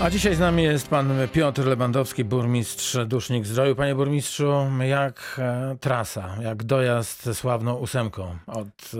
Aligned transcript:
A 0.00 0.10
dzisiaj 0.10 0.34
z 0.34 0.38
nami 0.38 0.62
jest 0.62 0.88
pan 0.88 1.12
Piotr 1.32 1.64
Lewandowski, 1.66 2.24
burmistrz 2.24 2.96
Dusznik 3.06 3.46
Zdroju. 3.46 3.74
Panie 3.76 3.94
burmistrzu, 3.94 4.52
jak 4.88 5.36
e, 5.38 5.76
trasa, 5.80 6.36
jak 6.42 6.64
dojazd 6.64 7.24
ze 7.24 7.34
sławną 7.34 7.74
ósemką 7.74 8.36
od 8.46 8.90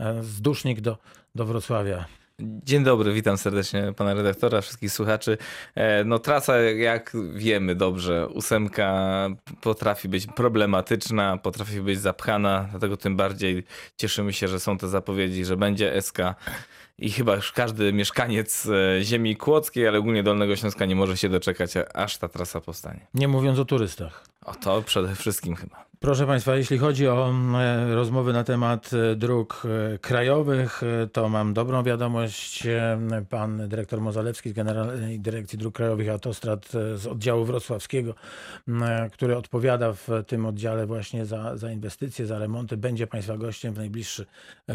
e, 0.00 0.22
z 0.22 0.40
Dusznik 0.40 0.80
do, 0.80 0.98
do 1.34 1.44
Wrocławia? 1.44 2.04
Dzień 2.40 2.84
dobry, 2.84 3.12
witam 3.12 3.38
serdecznie 3.38 3.92
pana 3.96 4.14
redaktora, 4.14 4.60
wszystkich 4.60 4.92
słuchaczy. 4.92 5.38
E, 5.74 6.04
No 6.04 6.18
trasa, 6.18 6.58
jak 6.60 7.12
wiemy 7.34 7.74
dobrze, 7.74 8.28
ósemka 8.28 9.28
potrafi 9.60 10.08
być 10.08 10.26
problematyczna, 10.26 11.36
potrafi 11.36 11.80
być 11.80 12.00
zapchana, 12.00 12.68
dlatego 12.70 12.96
tym 12.96 13.16
bardziej 13.16 13.64
cieszymy 13.96 14.32
się, 14.32 14.48
że 14.48 14.60
są 14.60 14.78
te 14.78 14.88
zapowiedzi, 14.88 15.44
że 15.44 15.56
będzie 15.56 16.02
SK. 16.02 16.18
I 17.00 17.10
chyba 17.10 17.36
już 17.36 17.52
każdy 17.52 17.92
mieszkaniec 17.92 18.66
e, 18.66 19.04
ziemi 19.04 19.36
kłodzkiej, 19.36 19.88
ale 19.88 19.98
ogólnie 19.98 20.22
Dolnego 20.22 20.56
Śląska 20.56 20.86
nie 20.86 20.96
może 20.96 21.16
się 21.16 21.28
doczekać, 21.28 21.70
aż 21.94 22.18
ta 22.18 22.28
trasa 22.28 22.60
powstanie. 22.60 23.06
Nie 23.14 23.28
mówiąc 23.28 23.58
o 23.58 23.64
turystach. 23.64 24.24
O 24.44 24.54
to 24.54 24.82
przede 24.82 25.14
wszystkim 25.14 25.56
chyba. 25.56 25.89
Proszę 26.02 26.26
Państwa, 26.26 26.56
jeśli 26.56 26.78
chodzi 26.78 27.08
o 27.08 27.32
e, 27.54 27.94
rozmowy 27.94 28.32
na 28.32 28.44
temat 28.44 28.90
e, 28.92 29.16
dróg 29.16 29.62
e, 29.94 29.98
krajowych, 29.98 30.82
to 31.12 31.28
mam 31.28 31.54
dobrą 31.54 31.82
wiadomość. 31.82 32.66
Pan 33.30 33.68
dyrektor 33.68 34.00
Mozalewski 34.00 34.50
z 34.50 34.52
Generalnej 34.52 35.20
Dyrekcji 35.20 35.58
Dróg 35.58 35.74
Krajowych 35.74 36.06
i 36.06 36.10
Autostrad 36.10 36.68
z 36.94 37.06
oddziału 37.06 37.44
wrocławskiego, 37.44 38.14
który 39.12 39.36
odpowiada 39.36 39.92
w 39.92 40.08
tym 40.26 40.46
oddziale 40.46 40.86
właśnie 40.86 41.26
za, 41.26 41.56
za 41.56 41.72
inwestycje, 41.72 42.26
za 42.26 42.38
remonty, 42.38 42.76
będzie 42.76 43.06
Państwa 43.06 43.36
gościem 43.36 43.74
w 43.74 43.76
najbliższy 43.76 44.26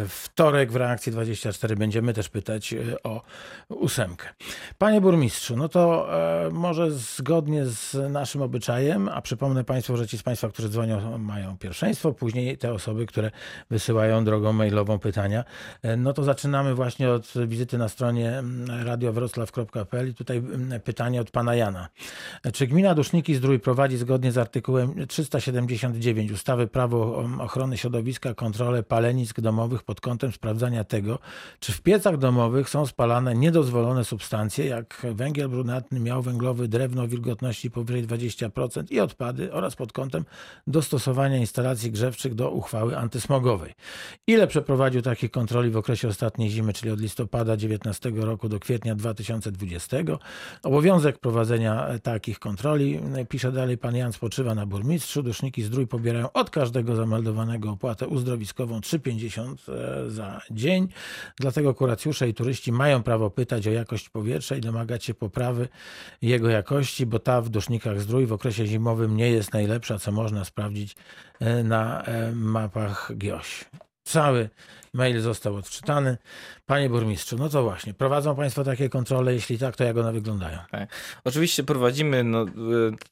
wtorek 0.07 0.71
w 0.71 0.75
reakcji 0.75 1.11
24. 1.11 1.75
Będziemy 1.75 2.13
też 2.13 2.29
pytać 2.29 2.75
o 3.03 3.21
ósemkę. 3.69 4.27
Panie 4.77 5.01
burmistrzu, 5.01 5.57
no 5.57 5.69
to 5.69 6.09
może 6.51 6.91
zgodnie 6.91 7.65
z 7.65 8.11
naszym 8.11 8.41
obyczajem, 8.41 9.09
a 9.09 9.21
przypomnę 9.21 9.63
Państwu, 9.63 9.97
że 9.97 10.07
ci 10.07 10.17
z 10.17 10.23
Państwa, 10.23 10.49
którzy 10.49 10.69
dzwonią, 10.69 11.14
mają 11.17 11.57
pierwszeństwo, 11.57 12.13
później 12.13 12.57
te 12.57 12.73
osoby, 12.73 13.05
które 13.05 13.31
wysyłają 13.69 14.25
drogą 14.25 14.53
mailową 14.53 14.99
pytania. 14.99 15.43
E, 15.81 15.97
No 15.97 16.13
to 16.13 16.23
zaczynamy 16.23 16.75
właśnie 16.75 17.09
od 17.09 17.33
wizyty 17.47 17.77
na 17.77 17.89
stronie 17.89 18.37
mm, 18.37 18.87
radiowroclaw.pl 18.87 20.09
i 20.09 20.13
tutaj 20.13 20.37
mm, 20.37 20.81
pytanie 20.81 21.21
od 21.21 21.31
pana 21.31 21.55
Jana. 21.55 21.87
E, 22.43 22.51
Czy 22.51 22.67
gmina 22.67 22.95
Duszniki 22.95 23.35
Zdrój 23.35 23.59
prowadzi 23.59 23.97
zgodnie 23.97 24.31
z 24.31 24.37
artykułem 24.37 25.07
379 25.07 26.31
ustawy 26.31 26.67
Prawo 26.67 27.25
Ochrony 27.39 27.77
Środowiska 27.77 28.33
kontrolę 28.33 28.83
palenisk 28.83 29.41
domowych 29.41 29.83
pod 29.83 30.01
kątem 30.01 30.31
sprawdzania 30.31 30.83
tego, 30.83 31.19
czy 31.59 31.71
w 31.71 31.81
piecach 31.81 32.17
domowych 32.17 32.69
są 32.69 32.85
spalane 32.85 33.35
niedozwolone 33.35 34.05
substancje, 34.05 34.65
jak 34.65 35.05
węgiel 35.13 35.49
brunatny, 35.49 35.99
miał 35.99 36.21
węglowy, 36.21 36.67
drewno 36.67 37.07
wilgotności 37.07 37.71
powyżej 37.71 38.07
20% 38.07 38.91
i 38.91 38.99
odpady 38.99 39.53
oraz 39.53 39.75
pod 39.75 39.93
kątem 39.93 40.25
dostosowania 40.67 41.04
instalacji 41.39 41.91
grzewczych 41.91 42.35
do 42.35 42.49
uchwały 42.49 42.97
antysmogowej. 42.97 43.73
Ile 44.27 44.47
przeprowadził 44.47 45.01
takich 45.01 45.31
kontroli 45.31 45.69
w 45.69 45.77
okresie 45.77 46.07
ostatniej 46.07 46.49
zimy, 46.49 46.73
czyli 46.73 46.91
od 46.91 46.99
listopada 46.99 47.57
19 47.57 48.11
roku 48.15 48.49
do 48.49 48.59
kwietnia 48.59 48.95
2020? 48.95 49.97
Obowiązek 50.63 51.17
prowadzenia 51.17 51.87
e, 51.87 51.99
takich 51.99 52.39
kontroli, 52.39 52.99
e, 53.15 53.25
pisze 53.25 53.51
dalej 53.51 53.77
pan 53.77 53.95
Jan, 53.95 54.13
spoczywa 54.13 54.55
na 54.55 54.65
burmistrzu. 54.65 55.23
Duszniki 55.23 55.63
Zdrój 55.63 55.87
pobierają 55.87 56.31
od 56.31 56.49
każdego 56.49 56.95
zameldowanego 56.95 57.71
opłatę 57.71 58.07
uzdrowiskową 58.07 58.79
3,50 58.79 59.55
e, 59.69 60.09
za 60.09 60.41
dzień. 60.51 60.87
Dlatego 61.39 61.73
kuracjusze 61.73 62.29
i 62.29 62.33
turyści 62.33 62.71
mają 62.71 63.03
prawo 63.03 63.29
pytać 63.29 63.67
o 63.67 63.71
jakość 63.71 64.09
powietrza 64.09 64.55
i 64.55 64.61
domagać 64.61 65.03
się 65.03 65.13
poprawy 65.13 65.67
jego 66.21 66.49
jakości, 66.49 67.05
bo 67.05 67.19
ta 67.19 67.41
w 67.41 67.49
Dusznikach 67.49 68.01
Zdrój 68.01 68.25
w 68.25 68.33
okresie 68.33 68.67
zimowym 68.67 69.17
nie 69.17 69.31
jest 69.31 69.53
najlepsza, 69.53 69.99
co 69.99 70.11
można 70.11 70.45
sprawdzić 70.45 70.94
e, 71.39 71.63
na 71.63 72.01
e, 72.01 72.31
mapach 72.31 73.11
GIOŚ. 73.17 73.65
Cały 74.03 74.49
mail 74.95 75.21
został 75.21 75.55
odczytany. 75.55 76.17
Panie 76.65 76.89
burmistrzu, 76.89 77.37
no 77.37 77.49
to 77.49 77.63
właśnie, 77.63 77.93
prowadzą 77.93 78.35
Państwo 78.35 78.63
takie 78.63 78.89
kontrole? 78.89 79.33
Jeśli 79.33 79.57
tak, 79.57 79.75
to 79.75 79.83
jak 79.83 79.97
one 79.97 80.13
wyglądają? 80.13 80.59
Oczywiście 81.23 81.63
prowadzimy, 81.63 82.23
no 82.23 82.43
y, 82.43 82.47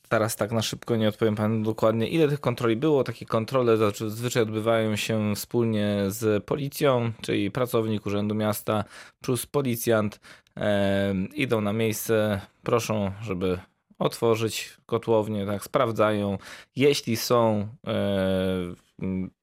teraz 0.10 0.36
tak 0.36 0.52
na 0.52 0.62
szybko 0.62 0.96
nie 0.96 1.10
odpowiem 1.10 1.36
panu 1.36 1.64
dokładnie, 1.64 2.08
ile 2.08 2.28
tych 2.28 2.40
kontroli 2.40 2.76
było. 2.76 3.04
Takie 3.04 3.26
kontrole 3.26 3.78
zazwyczaj 3.78 4.44
odbywają 4.44 4.96
się 4.96 5.36
wspólnie 5.36 6.06
z 6.08 6.44
policją, 6.44 7.12
czyli 7.22 7.52
pracownik 7.52 8.06
Urzędu 8.06 8.36
Miasta 8.36 8.84
plus 9.22 9.46
policjant. 9.46 10.20
E, 10.58 11.14
idą 11.36 11.62
na 11.62 11.74
miejsce, 11.74 12.42
proszą, 12.64 13.12
żeby 13.22 13.60
otworzyć 14.04 14.78
kotłownię, 14.86 15.46
tak, 15.46 15.64
sprawdzają. 15.64 16.38
Jeśli 16.76 17.18
są 17.18 17.68
e, 17.88 18.76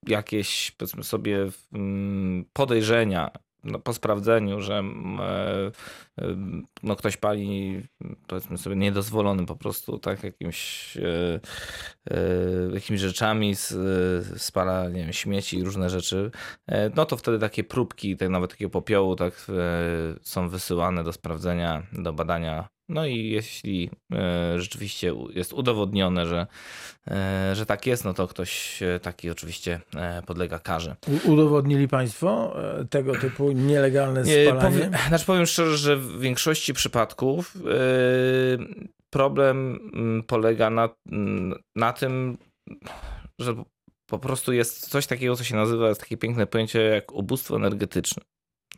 jakieś, 0.07 0.71
powiedzmy 0.71 1.05
sobie, 1.05 1.49
m, 1.73 2.45
podejrzenia 2.53 3.31
no, 3.65 3.79
po 3.79 3.93
sprawdzeniu, 3.93 4.61
że 4.61 4.75
e, 4.79 4.83
em, 6.17 6.67
no, 6.83 6.97
ktoś 6.97 7.17
pali, 7.17 7.83
powiedzmy 8.27 8.59
sobie, 8.59 8.77
niedozwolonym 8.77 9.47
po 9.47 9.57
prostu, 9.57 9.99
tak, 9.99 10.25
jakimś, 10.25 10.97
e, 10.97 11.41
e, 12.11 12.19
jakimiś 12.75 13.01
rzeczami, 13.01 13.53
e, 13.53 14.39
spala, 14.39 14.89
nie 14.89 15.03
wiem, 15.03 15.13
śmieci 15.13 15.59
i 15.59 15.65
różne 15.65 15.91
rzeczy, 15.91 16.31
e, 16.67 16.91
no 16.97 17.07
to 17.07 17.17
wtedy 17.17 17.39
takie 17.39 17.65
próbki, 17.65 18.17
tak, 18.17 18.29
nawet 18.29 18.51
takiego 18.51 18.71
popiołu, 18.71 19.17
tak, 19.17 19.47
e, 19.49 20.19
są 20.23 20.49
wysyłane 20.49 21.05
do 21.05 21.13
sprawdzenia, 21.13 21.87
do 21.93 22.13
badania. 22.13 22.69
No 22.91 23.07
i 23.07 23.29
jeśli 23.29 23.91
e, 24.13 24.61
rzeczywiście 24.61 25.15
jest 25.35 25.53
udowodnione, 25.53 26.27
że, 26.27 26.47
e, 27.11 27.55
że 27.55 27.67
tak 27.67 27.87
jest, 27.87 28.05
no 28.05 28.15
to 28.15 28.29
ktoś 28.29 28.83
e, 28.83 29.01
taki 29.01 29.31
oczywiście 29.31 29.81
podlega 30.27 30.59
karze. 30.59 30.97
Udowodnili 31.25 31.89
Państwo 31.89 32.57
tego 32.91 33.17
typu 33.17 33.53
nielegalne 33.53 34.23
Nie, 34.23 34.47
spalanie? 34.47 34.71
powiem, 34.71 34.93
znaczy 35.09 35.27
powiem 35.27 35.47
szczerze, 35.47 35.77
że 35.77 35.97
w 35.97 36.21
większości 36.21 36.75
przypadków 36.75 37.57
problem 39.11 39.91
mm, 39.95 40.23
polega 40.23 40.71
na, 40.71 40.89
na 41.77 41.93
tym, 41.93 42.39
że 43.39 43.65
po 44.07 44.19
prostu 44.19 44.53
jest 44.53 44.89
coś 44.89 45.07
takiego, 45.07 45.37
co 45.37 45.45
się 45.45 45.57
nazywa, 45.57 45.89
jest 45.89 46.01
takie 46.01 46.17
piękne 46.17 46.47
pojęcie 46.47 46.83
jak 46.83 47.13
ubóstwo 47.13 47.57
energetyczne. 47.57 48.23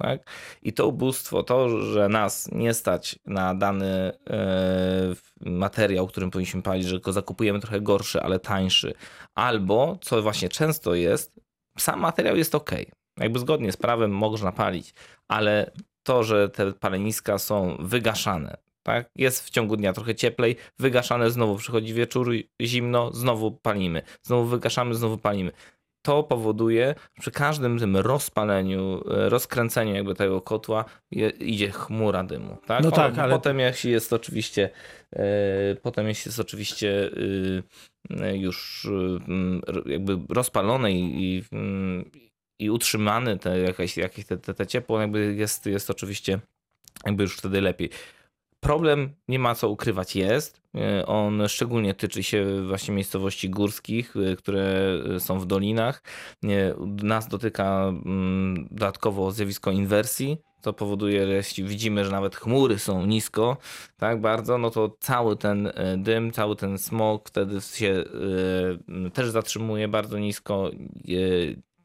Tak? 0.02 0.30
I 0.62 0.72
to 0.72 0.86
ubóstwo, 0.86 1.42
to, 1.42 1.80
że 1.82 2.08
nas 2.08 2.48
nie 2.52 2.74
stać 2.74 3.18
na 3.26 3.54
dany 3.54 4.12
e, 4.30 5.14
materiał, 5.40 6.06
którym 6.06 6.30
powinniśmy 6.30 6.62
palić, 6.62 6.86
że 6.86 7.00
go 7.00 7.12
zakupujemy 7.12 7.60
trochę 7.60 7.80
gorszy, 7.80 8.22
ale 8.22 8.38
tańszy, 8.38 8.94
albo, 9.34 9.98
co 10.00 10.22
właśnie 10.22 10.48
często 10.48 10.94
jest, 10.94 11.40
sam 11.78 12.00
materiał 12.00 12.36
jest 12.36 12.54
ok. 12.54 12.70
Jakby 13.18 13.38
zgodnie 13.38 13.72
z 13.72 13.76
prawem 13.76 14.10
można 14.10 14.52
palić, 14.52 14.94
ale 15.28 15.70
to, 16.02 16.24
że 16.24 16.48
te 16.48 16.72
paleniska 16.72 17.38
są 17.38 17.76
wygaszane, 17.80 18.56
tak? 18.82 19.10
Jest 19.16 19.44
w 19.44 19.50
ciągu 19.50 19.76
dnia 19.76 19.92
trochę 19.92 20.14
cieplej, 20.14 20.56
wygaszane, 20.78 21.30
znowu 21.30 21.56
przychodzi 21.56 21.94
wieczór, 21.94 22.32
zimno, 22.62 23.12
znowu 23.12 23.50
palimy, 23.50 24.02
znowu 24.22 24.44
wygaszamy, 24.44 24.94
znowu 24.94 25.18
palimy. 25.18 25.52
To 26.02 26.22
powoduje, 26.22 26.94
że 27.14 27.20
przy 27.20 27.30
każdym 27.30 27.78
tym 27.78 27.96
rozpaleniu, 27.96 29.02
e, 29.10 29.28
rozkręceniu 29.28 29.94
jakby 29.94 30.14
tego 30.14 30.40
kotła 30.40 30.84
je, 31.10 31.28
idzie 31.28 31.70
chmura 31.70 32.24
dymu. 32.24 32.56
Tak? 32.66 32.84
No 32.84 32.90
tak, 32.90 33.18
ale- 33.18 33.34
Potem 33.34 33.58
jeśli 33.60 33.90
jest 33.90 34.12
oczywiście, 34.12 34.70
e, 35.12 35.22
potem 35.82 36.06
jeśli 36.08 36.28
jest 36.28 36.40
oczywiście 36.40 36.88
y, 37.06 37.62
y, 38.10 38.36
już 38.38 38.84
y, 38.84 38.88
mm, 39.28 39.62
r- 39.68 39.82
jakby 39.86 40.18
rozpalone 40.28 40.92
i, 40.92 41.22
i, 41.36 41.44
mm, 41.52 42.10
i 42.58 42.70
utrzymany 42.70 43.38
te, 43.38 43.58
jakieś, 43.58 43.96
jakieś 43.96 44.24
te, 44.26 44.36
te, 44.36 44.54
te 44.54 44.66
ciepło, 44.66 45.00
jakby 45.00 45.34
jest, 45.34 45.66
jest 45.66 45.90
oczywiście 45.90 46.38
jakby 47.06 47.22
już 47.22 47.36
wtedy 47.36 47.60
lepiej. 47.60 47.90
Problem 48.62 49.14
nie 49.28 49.38
ma 49.38 49.54
co 49.54 49.68
ukrywać 49.68 50.16
jest. 50.16 50.62
E, 50.74 51.06
On 51.06 51.48
szczególnie 51.48 51.94
tyczy 51.94 52.22
się 52.22 52.62
właśnie 52.68 52.94
miejscowości 52.94 53.50
górskich, 53.50 54.14
e, 54.16 54.36
które 54.36 54.98
są 55.18 55.38
w 55.38 55.46
dolinach. 55.46 56.02
Nas 57.02 57.28
dotyka 57.28 57.88
mm, 57.88 58.68
dodatkowo 58.70 59.32
zjawisko 59.32 59.70
inwersji. 59.70 60.38
To 60.60 60.72
powoduje, 60.72 61.26
że 61.26 61.32
jeśli 61.32 61.64
widzimy, 61.64 62.04
że 62.04 62.10
nawet 62.10 62.36
chmury 62.36 62.78
są 62.78 63.06
nisko, 63.06 63.56
tak 63.96 64.20
bardzo, 64.20 64.58
no 64.58 64.70
to 64.70 64.96
cały 65.00 65.36
ten 65.36 65.66
e, 65.66 65.96
dym, 65.98 66.32
cały 66.32 66.56
ten 66.56 66.78
smog 66.78 67.28
wtedy 67.28 67.60
się 67.60 68.04
e, 69.06 69.10
też 69.10 69.30
zatrzymuje 69.30 69.88
bardzo 69.88 70.18
nisko. 70.18 70.70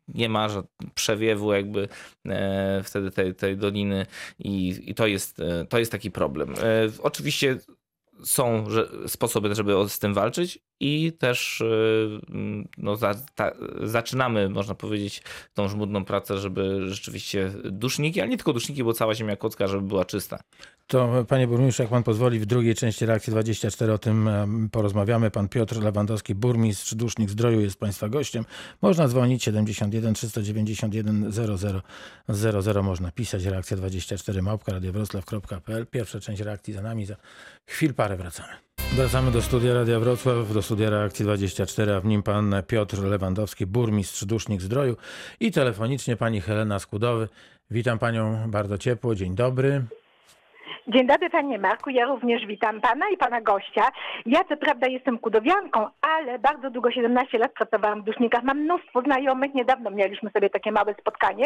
Nie 0.07 0.30
ma 0.30 0.48
przewiewu 0.95 1.54
jakby 1.54 1.88
e, 2.25 2.81
wtedy 2.83 3.12
tej, 3.12 3.36
tej 3.36 3.57
doliny 3.57 4.06
i, 4.39 4.80
i 4.86 4.95
to, 4.95 5.07
jest, 5.07 5.39
e, 5.39 5.65
to 5.65 5.80
jest 5.80 5.92
taki 5.92 6.12
problem. 6.12 6.54
E, 6.54 6.89
Oczywiście 7.01 7.59
są 8.24 8.65
sposoby, 9.07 9.56
żeby 9.56 9.74
z 9.89 10.00
tym 10.00 10.13
walczyć. 10.13 10.59
I 10.79 11.13
też 11.19 11.62
y, 11.62 12.19
no, 12.77 12.95
za, 12.95 13.13
ta, 13.35 13.51
zaczynamy, 13.83 14.50
można 14.50 14.75
powiedzieć, 14.75 15.24
tą 15.53 15.68
żmudną 15.68 16.06
pracę, 16.06 16.38
żeby 16.38 16.89
rzeczywiście 16.89 17.51
duszniki, 17.63 18.21
ale 18.21 18.29
nie 18.29 18.38
tylko 18.38 18.53
duszniki, 18.53 18.83
bo 18.83 18.94
cała 18.94 19.15
ziemia 19.15 19.35
kocka, 19.35 19.68
żeby 19.68 19.88
była 19.88 20.06
czysta. 20.06 20.39
To 20.88 21.25
panie 21.27 21.47
burmistrzu, 21.47 21.83
jak 21.83 21.89
pan 21.89 22.03
pozwoli, 22.03 22.39
w 22.39 22.45
drugiej 22.45 22.75
części 22.75 23.06
reakcji 23.06 23.31
24 23.31 23.94
o 23.94 23.97
tym 23.97 24.29
porozmawiamy. 24.71 25.31
Pan 25.31 25.50
Piotr 25.50 25.81
Lewandowski, 25.81 26.35
burmistrz 26.35 26.95
Dusznik 26.95 27.29
Zdroju 27.29 27.62
jest 27.62 27.79
państwa 27.79 28.09
gościem. 28.09 28.45
Można 28.81 29.07
dzwonić 29.07 29.44
71 29.44 30.13
391 30.13 31.31
00 31.31 31.81
00. 32.29 32.83
Można 32.83 33.12
pisać 33.12 33.45
reakcja 33.45 33.77
24 33.77 34.41
małpka 34.41 34.71
radiowroclaw.pl. 34.71 35.88
Pierwsza 35.88 36.19
część 36.19 36.41
reakcji 36.41 36.74
za 36.74 36.81
nami. 36.81 37.06
Za 37.06 37.15
chwil 37.65 37.94
parę 37.94 38.18
wracamy. 38.18 38.66
Wracamy 38.95 39.31
do 39.31 39.42
studia 39.42 39.74
Radia 39.74 40.00
Wrocław, 40.00 40.54
do 40.54 40.62
studia 40.62 40.89
Reakcji 40.89 41.25
24, 41.25 41.95
a 41.95 42.00
w 42.00 42.06
nim 42.06 42.24
pan 42.24 42.56
Piotr 42.68 43.04
Lewandowski, 43.04 43.66
burmistrz 43.66 44.25
Dusznik 44.25 44.62
Zdroju 44.62 44.95
i 45.39 45.51
telefonicznie 45.51 46.16
pani 46.16 46.42
Helena 46.42 46.80
Skudowy. 46.80 47.30
Witam 47.72 48.00
panią 48.00 48.51
bardzo 48.51 48.78
ciepło, 48.78 49.16
dzień 49.16 49.36
dobry. 49.36 49.84
Dzień 50.89 51.07
dobry 51.07 51.30
panie 51.30 51.60
Marku, 51.60 51.89
ja 51.89 52.06
również 52.06 52.45
witam 52.45 52.81
pana 52.81 53.10
i 53.10 53.18
pana 53.18 53.42
gościa. 53.42 53.92
Ja 54.25 54.44
co 54.44 54.57
prawda 54.57 54.88
jestem 54.88 55.18
kudowianką, 55.19 55.88
ale 56.01 56.39
bardzo 56.39 56.69
długo, 56.69 56.92
17 56.92 57.38
lat 57.38 57.54
pracowałam 57.54 58.01
w 58.01 58.06
dusznikach. 58.06 58.44
Mam 58.44 58.60
mnóstwo 58.60 59.01
znajomych, 59.01 59.54
niedawno 59.54 59.92
mieliśmy 59.92 60.30
sobie 60.30 60.50
takie 60.50 60.72
małe 60.72 60.94
spotkanie 60.94 61.45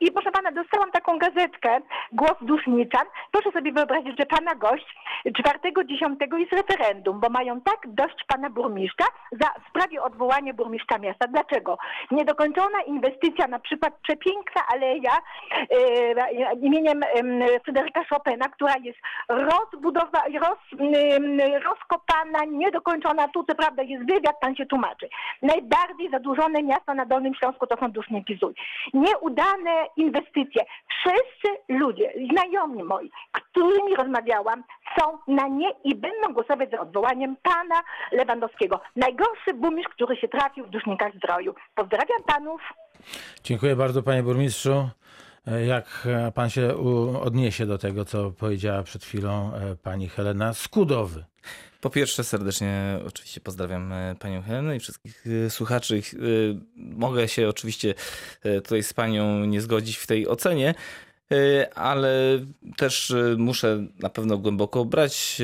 i 0.00 0.12
proszę 0.12 0.30
pana, 0.30 0.52
dostałam 0.52 0.90
taką 0.90 1.18
gazetkę, 1.18 1.80
Głos 2.12 2.36
Duszniczan. 2.40 3.06
Proszę 3.32 3.52
sobie 3.52 3.72
wyobrazić, 3.72 4.18
że 4.18 4.26
pana 4.26 4.54
gość 4.54 4.96
4.10 5.26 6.38
jest 6.38 6.52
referendum, 6.52 7.20
bo 7.20 7.28
mają 7.28 7.60
tak 7.60 7.78
dość 7.86 8.24
pana 8.28 8.50
burmistrza 8.50 9.06
za 9.32 9.46
w 9.46 9.68
sprawie 9.70 10.02
odwołania 10.02 10.54
burmistrza 10.54 10.98
miasta. 10.98 11.26
Dlaczego? 11.28 11.78
Niedokończona 12.10 12.82
inwestycja, 12.86 13.46
na 13.46 13.58
przykład 13.58 13.94
przepiękna 14.02 14.62
aleja 14.74 15.12
e, 15.70 16.54
imieniem 16.54 17.00
em, 17.02 17.40
Fryderyka 17.64 18.04
Chopina, 18.04 18.48
która 18.48 18.75
jest 18.76 18.98
rozbudowa, 19.28 20.22
roz, 20.40 20.58
rozkopana, 21.64 22.44
niedokończona. 22.44 23.28
Tu 23.28 23.44
co 23.44 23.54
prawda 23.54 23.82
jest 23.82 24.06
wywiad, 24.06 24.40
tam 24.40 24.56
się 24.56 24.66
tłumaczy. 24.66 25.08
Najbardziej 25.42 26.10
zadłużone 26.10 26.62
miasta 26.62 26.94
na 26.94 27.06
Dolnym 27.06 27.34
Śląsku 27.34 27.66
to 27.66 27.76
są 27.76 27.90
Duszniki 27.90 28.38
Zuj. 28.42 28.54
Nieudane 28.94 29.86
inwestycje. 29.96 30.64
Wszyscy 30.88 31.58
ludzie, 31.68 32.12
znajomi 32.32 32.82
moi, 32.82 33.10
którymi 33.32 33.96
rozmawiałam, 33.96 34.64
są 34.98 35.18
na 35.28 35.48
nie 35.48 35.70
i 35.84 35.94
będą 35.94 36.32
głosować 36.32 36.70
za 36.70 36.80
odwołaniem 36.80 37.36
pana 37.42 37.82
Lewandowskiego. 38.12 38.80
Najgorszy 38.96 39.54
burmistrz, 39.54 39.94
który 39.94 40.16
się 40.16 40.28
trafił 40.28 40.64
w 40.64 40.70
Dusznikach 40.70 41.14
Zdroju. 41.14 41.54
Pozdrawiam 41.74 42.22
panów. 42.26 42.60
Dziękuję 43.44 43.76
bardzo 43.76 44.02
panie 44.02 44.22
burmistrzu. 44.22 44.88
E, 45.46 45.66
Jak 45.66 46.06
e, 46.06 46.32
pan 46.32 46.50
się 46.50 46.76
odniesie 47.20 47.66
do 47.66 47.78
tego, 47.78 48.04
co 48.04 48.30
powiedziała 48.30 48.82
przed 48.82 49.04
chwilą 49.04 49.54
e, 49.54 49.76
pani 49.76 50.08
Helena 50.08 50.54
Skudowy? 50.54 51.24
Po 51.80 51.90
pierwsze, 51.90 52.24
serdecznie 52.24 52.98
oczywiście 53.06 53.40
pozdrawiam 53.40 53.92
panią 54.18 54.42
Helenę 54.42 54.76
i 54.76 54.80
wszystkich 54.80 55.24
słuchaczy. 55.48 56.02
Mogę 56.76 57.28
się 57.28 57.48
oczywiście 57.48 57.94
tutaj 58.42 58.82
z 58.82 58.92
panią 58.92 59.44
nie 59.44 59.60
zgodzić 59.60 59.96
w 59.96 60.06
tej 60.06 60.28
ocenie, 60.28 60.74
ale 61.74 62.40
też 62.76 63.10
e, 63.10 63.36
muszę 63.38 63.86
na 63.98 64.10
pewno 64.10 64.38
głęboko 64.38 64.84
brać 64.84 65.42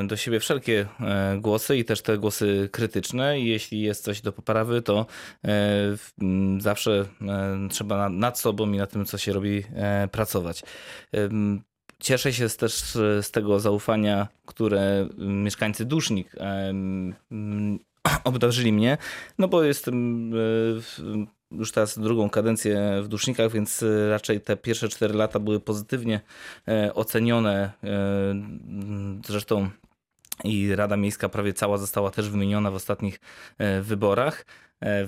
e, 0.00 0.06
do 0.06 0.16
siebie 0.16 0.40
wszelkie 0.40 0.86
e, 1.00 1.38
głosy 1.40 1.76
i 1.76 1.84
też 1.84 2.02
te 2.02 2.18
głosy 2.18 2.68
krytyczne. 2.72 3.40
I 3.40 3.46
jeśli 3.46 3.80
jest 3.80 4.04
coś 4.04 4.20
do 4.20 4.32
poprawy, 4.32 4.82
to 4.82 5.06
e, 5.44 5.96
zawsze 6.58 7.04
e, 7.22 7.68
trzeba 7.70 7.96
na- 7.96 8.08
nad 8.08 8.38
sobą 8.38 8.72
i 8.72 8.76
nad 8.76 8.90
tym, 8.90 9.04
co 9.04 9.18
się 9.18 9.32
robi, 9.32 9.62
e, 9.74 10.08
pracować. 10.08 10.62
Cieszę 12.00 12.32
się 12.32 12.48
też 12.48 12.74
z 13.22 13.30
tego 13.30 13.60
zaufania, 13.60 14.28
które 14.46 15.08
mieszkańcy 15.18 15.84
Dusznik 15.84 16.32
obdarzyli 18.24 18.72
mnie, 18.72 18.98
no 19.38 19.48
bo 19.48 19.62
jestem 19.62 20.30
e, 20.34 21.35
już 21.50 21.72
teraz 21.72 21.98
drugą 21.98 22.30
kadencję 22.30 23.02
w 23.02 23.08
Dusznikach, 23.08 23.52
więc 23.52 23.82
e, 23.82 24.10
raczej 24.10 24.40
te 24.40 24.56
pierwsze 24.56 24.88
cztery 24.88 25.14
lata 25.14 25.38
były 25.38 25.60
pozytywnie 25.60 26.20
e, 26.68 26.94
ocenione. 26.94 27.72
E, 27.84 27.90
Zresztą 29.26 29.70
i 30.44 30.74
Rada 30.74 30.96
Miejska 30.96 31.28
prawie 31.28 31.52
cała 31.52 31.78
została 31.78 32.10
też 32.10 32.30
wymieniona 32.30 32.70
w 32.70 32.74
ostatnich 32.74 33.20
wyborach, 33.82 34.46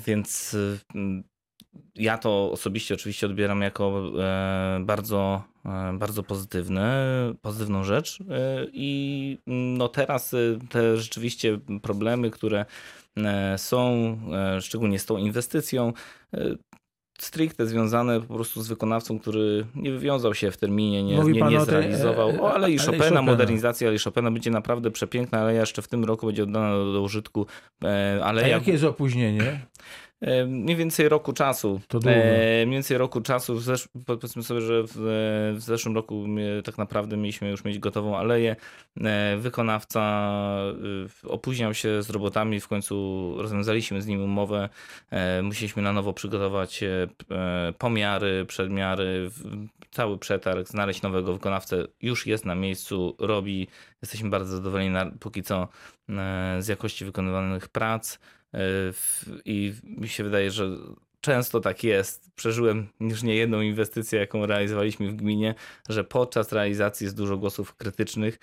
więc 0.07 0.57
ja 1.95 2.19
to 2.19 2.51
osobiście 2.53 2.95
oczywiście 2.95 3.27
odbieram 3.27 3.63
jako 3.63 4.13
bardzo, 4.81 5.43
bardzo 5.95 6.23
pozytywne, 6.23 7.07
pozytywną 7.43 7.85
rzecz. 7.85 8.19
I 8.73 9.39
no 9.47 9.89
teraz 9.89 10.35
te 10.71 10.97
rzeczywiście 10.97 11.59
problemy, 11.83 12.31
które 12.31 12.67
są, 13.59 14.17
e, 14.57 14.61
szczególnie 14.61 14.99
z 14.99 15.07
tą 15.07 15.17
inwestycją, 15.17 15.93
e, 16.35 16.41
stricte 17.21 17.67
związane 17.67 18.21
po 18.21 18.35
prostu 18.35 18.63
z 18.63 18.69
wykonawcą, 18.69 19.19
który 19.19 19.67
nie 19.75 19.91
wywiązał 19.93 20.35
się 20.35 20.51
w 20.51 20.57
terminie, 20.57 21.03
nie, 21.03 21.17
Mówi 21.17 21.33
nie, 21.35 21.41
nie 21.43 21.49
tej, 21.49 21.57
e, 21.57 21.65
zrealizował. 21.65 22.31
e, 22.31 22.41
O, 22.41 22.55
ale 22.55 22.61
i 22.61 22.65
Alei 22.65 22.79
Chopina, 22.79 23.03
Chopina. 23.05 23.23
modernizacja 23.23 23.89
Alei 23.89 23.99
Chopina 23.99 24.31
będzie 24.31 24.51
naprawdę 24.51 24.91
przepiękna, 24.91 25.41
ale 25.41 25.55
jeszcze 25.55 25.83
w 25.83 25.89
tym 25.89 26.05
roku 26.05 26.27
będzie 26.27 26.43
oddana 26.43 26.71
do, 26.73 26.93
do 26.93 27.03
użytku. 27.03 27.47
e, 27.85 28.21
A 28.25 28.33
jakie 28.33 28.73
jest 28.73 28.85
opóźnienie? 28.85 29.61
E, 30.21 30.47
Mniej 30.47 30.77
więcej 30.77 31.09
roku 31.09 31.33
czasu. 31.33 31.81
To 31.89 31.99
długo. 31.99 32.17
E, 32.17 32.67
Mniej 32.67 32.77
więcej 32.77 32.99
roku 32.99 33.21
czasu. 33.21 33.55
Zesz- 33.57 33.89
powiedzmy 34.07 34.43
sobie, 34.43 34.61
że 34.61 34.83
w, 34.83 34.93
w 35.57 35.61
zeszłym 35.61 35.95
roku 35.95 36.27
tak 36.65 36.79
naprawdę 36.79 37.17
mieliśmy 37.17 37.51
już 37.51 37.65
mieć 37.65 37.79
gotową 37.79 38.19
aleję. 38.19 38.57
E, 39.01 39.37
Wykonawca 39.37 40.31
opóźniał 41.25 41.75
się 41.75 42.03
z 42.03 42.11
robotami, 42.11 42.61
w 42.61 42.69
końcu 42.69 43.35
rozwiązaliśmy 43.39 44.03
z 44.03 44.07
nim 44.07 44.23
umowę. 44.23 44.69
E, 45.11 45.43
Musieliśmy 45.43 45.83
na 45.83 45.93
nowo 45.93 46.13
przygotować 46.13 46.83
e, 46.83 47.09
e, 47.31 47.73
pomiary, 47.79 48.45
przedmiary, 48.49 49.31
cały 49.91 50.19
przetarg, 50.19 50.69
znaleźć 50.69 51.03
nowego 51.03 51.33
wykonawcę. 51.33 51.85
Już 52.03 52.27
jest 52.27 52.45
na 52.45 52.55
miejscu, 52.55 53.17
robi. 53.19 53.69
Jesteśmy 54.03 54.31
bardzo 54.31 54.57
zadowoleni 54.57 54.91
na, 54.91 55.07
póki 55.21 55.43
co 55.43 55.69
e, 56.09 56.57
z 56.59 56.69
jakości 56.69 57.05
wykonywanych 57.05 57.69
prac. 57.69 58.19
E, 58.55 58.59
I 59.45 59.73
mi 59.85 60.09
się 60.09 60.25
wydaje, 60.25 60.51
że 60.51 60.77
często 61.21 61.61
tak 61.61 61.85
jest. 61.85 62.31
Przeżyłem 62.35 62.89
już 63.01 63.23
nie 63.23 63.35
jedną 63.35 63.61
inwestycję, 63.61 64.19
jaką 64.21 64.47
realizowaliśmy 64.47 65.11
w 65.11 65.17
gminie, 65.17 65.55
że 65.89 66.05
podczas 66.05 66.53
realizacji 66.53 67.05
jest 67.05 67.17
dużo 67.17 67.37
głosów 67.37 67.75
krytycznych. 67.75 68.39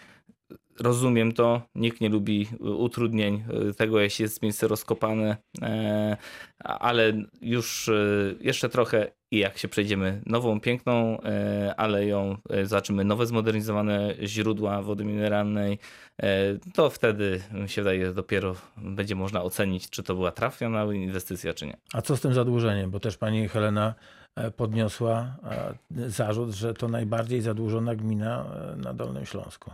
Rozumiem 0.80 1.32
to, 1.32 1.62
nikt 1.76 2.02
nie 2.02 2.10
lubi 2.10 2.48
utrudnień 2.60 3.44
e, 3.70 3.74
tego, 3.74 4.00
jeśli 4.00 4.24
jest 4.24 4.42
miejsce 4.42 4.68
rozkopane, 4.68 5.38
e, 5.62 6.18
ale 6.60 7.14
już 7.42 7.90
e, 7.90 8.36
jeszcze 8.40 8.70
trochę 8.70 9.12
i 9.36 9.40
jak 9.40 9.58
się 9.58 9.68
przejdziemy 9.68 10.22
nową, 10.26 10.60
piękną 10.60 11.22
e, 11.22 11.76
aleją, 11.78 12.38
e, 12.50 12.66
zobaczymy 12.66 13.04
nowe 13.04 13.26
zmodernizowane 13.26 14.14
źródła 14.24 14.82
wody 14.82 15.06
mineralnej, 15.06 15.80
e, 16.24 16.28
to 16.74 16.90
wtedy 16.90 17.42
mi 17.52 17.70
się 17.70 17.82
wydaje, 17.82 18.14
dopiero 18.14 18.56
będzie 18.78 19.16
można 19.16 19.44
ocenić, 19.44 19.90
czy 19.90 20.04
to 20.04 20.16
była 20.16 20.32
trafiona 20.32 20.94
inwestycja, 20.94 21.54
czy 21.54 21.66
nie. 21.66 21.78
A 21.94 22.02
co 22.02 22.18
z 22.18 22.22
tym 22.22 22.34
zadłużeniem? 22.34 22.92
Bo 22.92 23.00
też 23.00 23.18
pani 23.18 23.48
Helena 23.48 23.96
podniosła 24.58 25.36
e, 25.98 26.10
zarzut, 26.10 26.52
że 26.52 26.74
to 26.74 26.88
najbardziej 26.88 27.42
zadłużona 27.42 27.96
gmina 27.96 28.46
e, 28.46 28.76
na 28.76 28.94
Dolnym 28.94 29.26
Śląsku. 29.26 29.72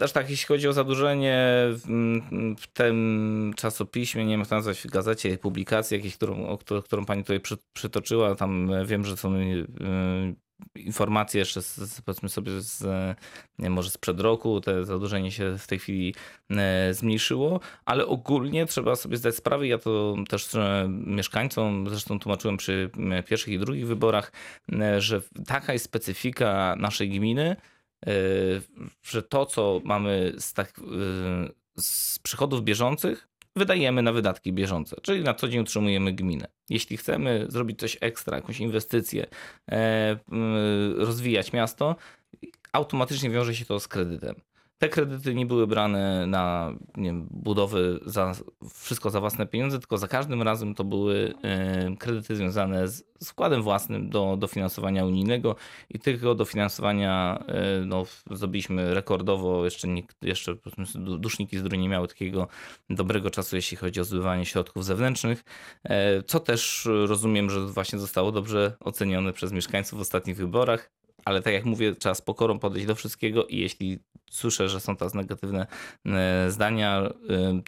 Aż 0.00 0.12
tak, 0.12 0.30
jeśli 0.30 0.46
chodzi 0.46 0.68
o 0.68 0.72
zadłużenie 0.72 1.64
w, 2.58 2.66
tym 2.72 3.52
czasopiśmie, 3.56 4.24
nie 4.24 4.30
wiem 4.30 4.40
jak 4.40 4.50
nazwać, 4.50 4.78
w 4.78 4.86
gazecie, 4.86 5.38
publikacji 5.38 5.96
jakiejś, 5.96 6.16
którą, 6.16 6.46
o 6.46 6.58
którą, 6.82 7.04
pani 7.04 7.22
tutaj 7.22 7.40
przy, 7.40 7.56
przytoczyła, 7.72 8.34
tam 8.34 8.72
e, 8.72 8.86
wiem, 8.86 9.04
że 9.04 9.16
są 9.16 9.34
informacje 10.74 11.38
jeszcze 11.38 11.62
z, 11.62 12.00
powiedzmy 12.00 12.28
sobie 12.28 12.60
z, 12.60 12.82
e, 12.82 13.14
nie 13.58 13.70
może 13.70 13.90
sprzed 13.90 14.20
roku, 14.20 14.60
te 14.60 14.84
zadłużenie 14.84 15.32
się 15.32 15.58
w 15.58 15.66
tej 15.66 15.78
chwili 15.78 16.14
e, 16.50 16.94
zmniejszyło, 16.94 17.60
ale 17.84 18.06
ogólnie 18.06 18.66
trzeba 18.66 18.96
sobie 18.96 19.16
zdać 19.16 19.36
sprawę, 19.36 19.66
ja 19.66 19.78
to 19.78 20.16
też 20.28 20.54
e, 20.54 20.88
mieszkańcom 21.06 21.88
zresztą 21.88 22.18
tłumaczyłem 22.18 22.56
przy 22.56 22.90
m, 22.96 23.22
pierwszych 23.22 23.54
i 23.54 23.58
drugich 23.58 23.86
wyborach, 23.86 24.32
e, 24.72 25.00
że 25.00 25.22
taka 25.46 25.72
jest 25.72 25.84
specyfika 25.84 26.76
naszej 26.78 27.10
gminy, 27.10 27.56
e, 28.06 28.10
że 29.02 29.22
to, 29.22 29.46
co 29.46 29.80
mamy 29.84 30.32
z, 30.38 30.52
tak, 30.52 30.78
e, 30.78 31.82
z 31.82 32.18
przychodów 32.18 32.62
bieżących, 32.64 33.28
wydajemy 33.56 34.02
na 34.02 34.12
wydatki 34.12 34.52
bieżące, 34.52 34.96
czyli 35.02 35.24
na 35.24 35.34
co 35.34 35.48
dzień 35.48 35.60
utrzymujemy 35.60 36.12
gminę. 36.12 36.48
Jeśli 36.70 36.96
chcemy 36.96 37.46
zrobić 37.48 37.78
coś 37.78 37.98
ekstra, 38.00 38.36
jakąś 38.36 38.60
inwestycję, 38.60 39.26
e, 39.70 40.16
rozwijać 40.96 41.52
miasto, 41.52 41.96
automatycznie 42.72 43.30
wiąże 43.30 43.54
się 43.54 43.64
to 43.64 43.80
z 43.80 43.88
kredytem. 43.88 44.34
Te 44.78 44.88
kredyty 44.88 45.34
nie 45.34 45.46
były 45.46 45.66
brane 45.66 46.26
na 46.26 46.72
wiem, 46.96 47.28
budowę 47.30 47.78
za 48.06 48.32
wszystko 48.74 49.10
za 49.10 49.20
własne 49.20 49.46
pieniądze, 49.46 49.78
tylko 49.78 49.98
za 49.98 50.08
każdym 50.08 50.42
razem 50.42 50.74
to 50.74 50.84
były 50.84 51.34
kredyty 51.98 52.36
związane 52.36 52.88
z 52.88 53.04
składem 53.24 53.62
własnym 53.62 54.10
do 54.10 54.36
dofinansowania 54.36 55.04
unijnego 55.04 55.56
i 55.90 55.98
tego 55.98 56.34
dofinansowania 56.34 57.44
no, 57.86 58.04
zrobiliśmy 58.30 58.94
rekordowo. 58.94 59.64
Jeszcze, 59.64 59.88
nikt, 59.88 60.16
jeszcze 60.22 60.56
duszniki 60.94 61.58
z 61.58 61.62
nie 61.72 61.88
miały 61.88 62.08
takiego 62.08 62.48
dobrego 62.90 63.30
czasu, 63.30 63.56
jeśli 63.56 63.76
chodzi 63.76 64.00
o 64.00 64.04
zbywanie 64.04 64.44
środków 64.44 64.84
zewnętrznych, 64.84 65.44
e, 65.84 66.22
co 66.22 66.40
też 66.40 66.88
rozumiem, 67.06 67.50
że 67.50 67.60
właśnie 67.66 67.98
zostało 67.98 68.32
dobrze 68.32 68.76
ocenione 68.80 69.32
przez 69.32 69.52
mieszkańców 69.52 69.98
w 69.98 70.02
ostatnich 70.02 70.36
wyborach 70.36 70.90
ale 71.26 71.42
tak 71.42 71.54
jak 71.54 71.64
mówię, 71.64 71.94
trzeba 71.94 72.14
z 72.14 72.22
pokorą 72.22 72.58
podejść 72.58 72.86
do 72.86 72.94
wszystkiego 72.94 73.46
i 73.46 73.58
jeśli 73.58 73.98
słyszę, 74.30 74.68
że 74.68 74.80
są 74.80 74.96
teraz 74.96 75.14
negatywne 75.14 75.66
e, 76.06 76.50
zdania, 76.50 77.00
e, 77.00 77.12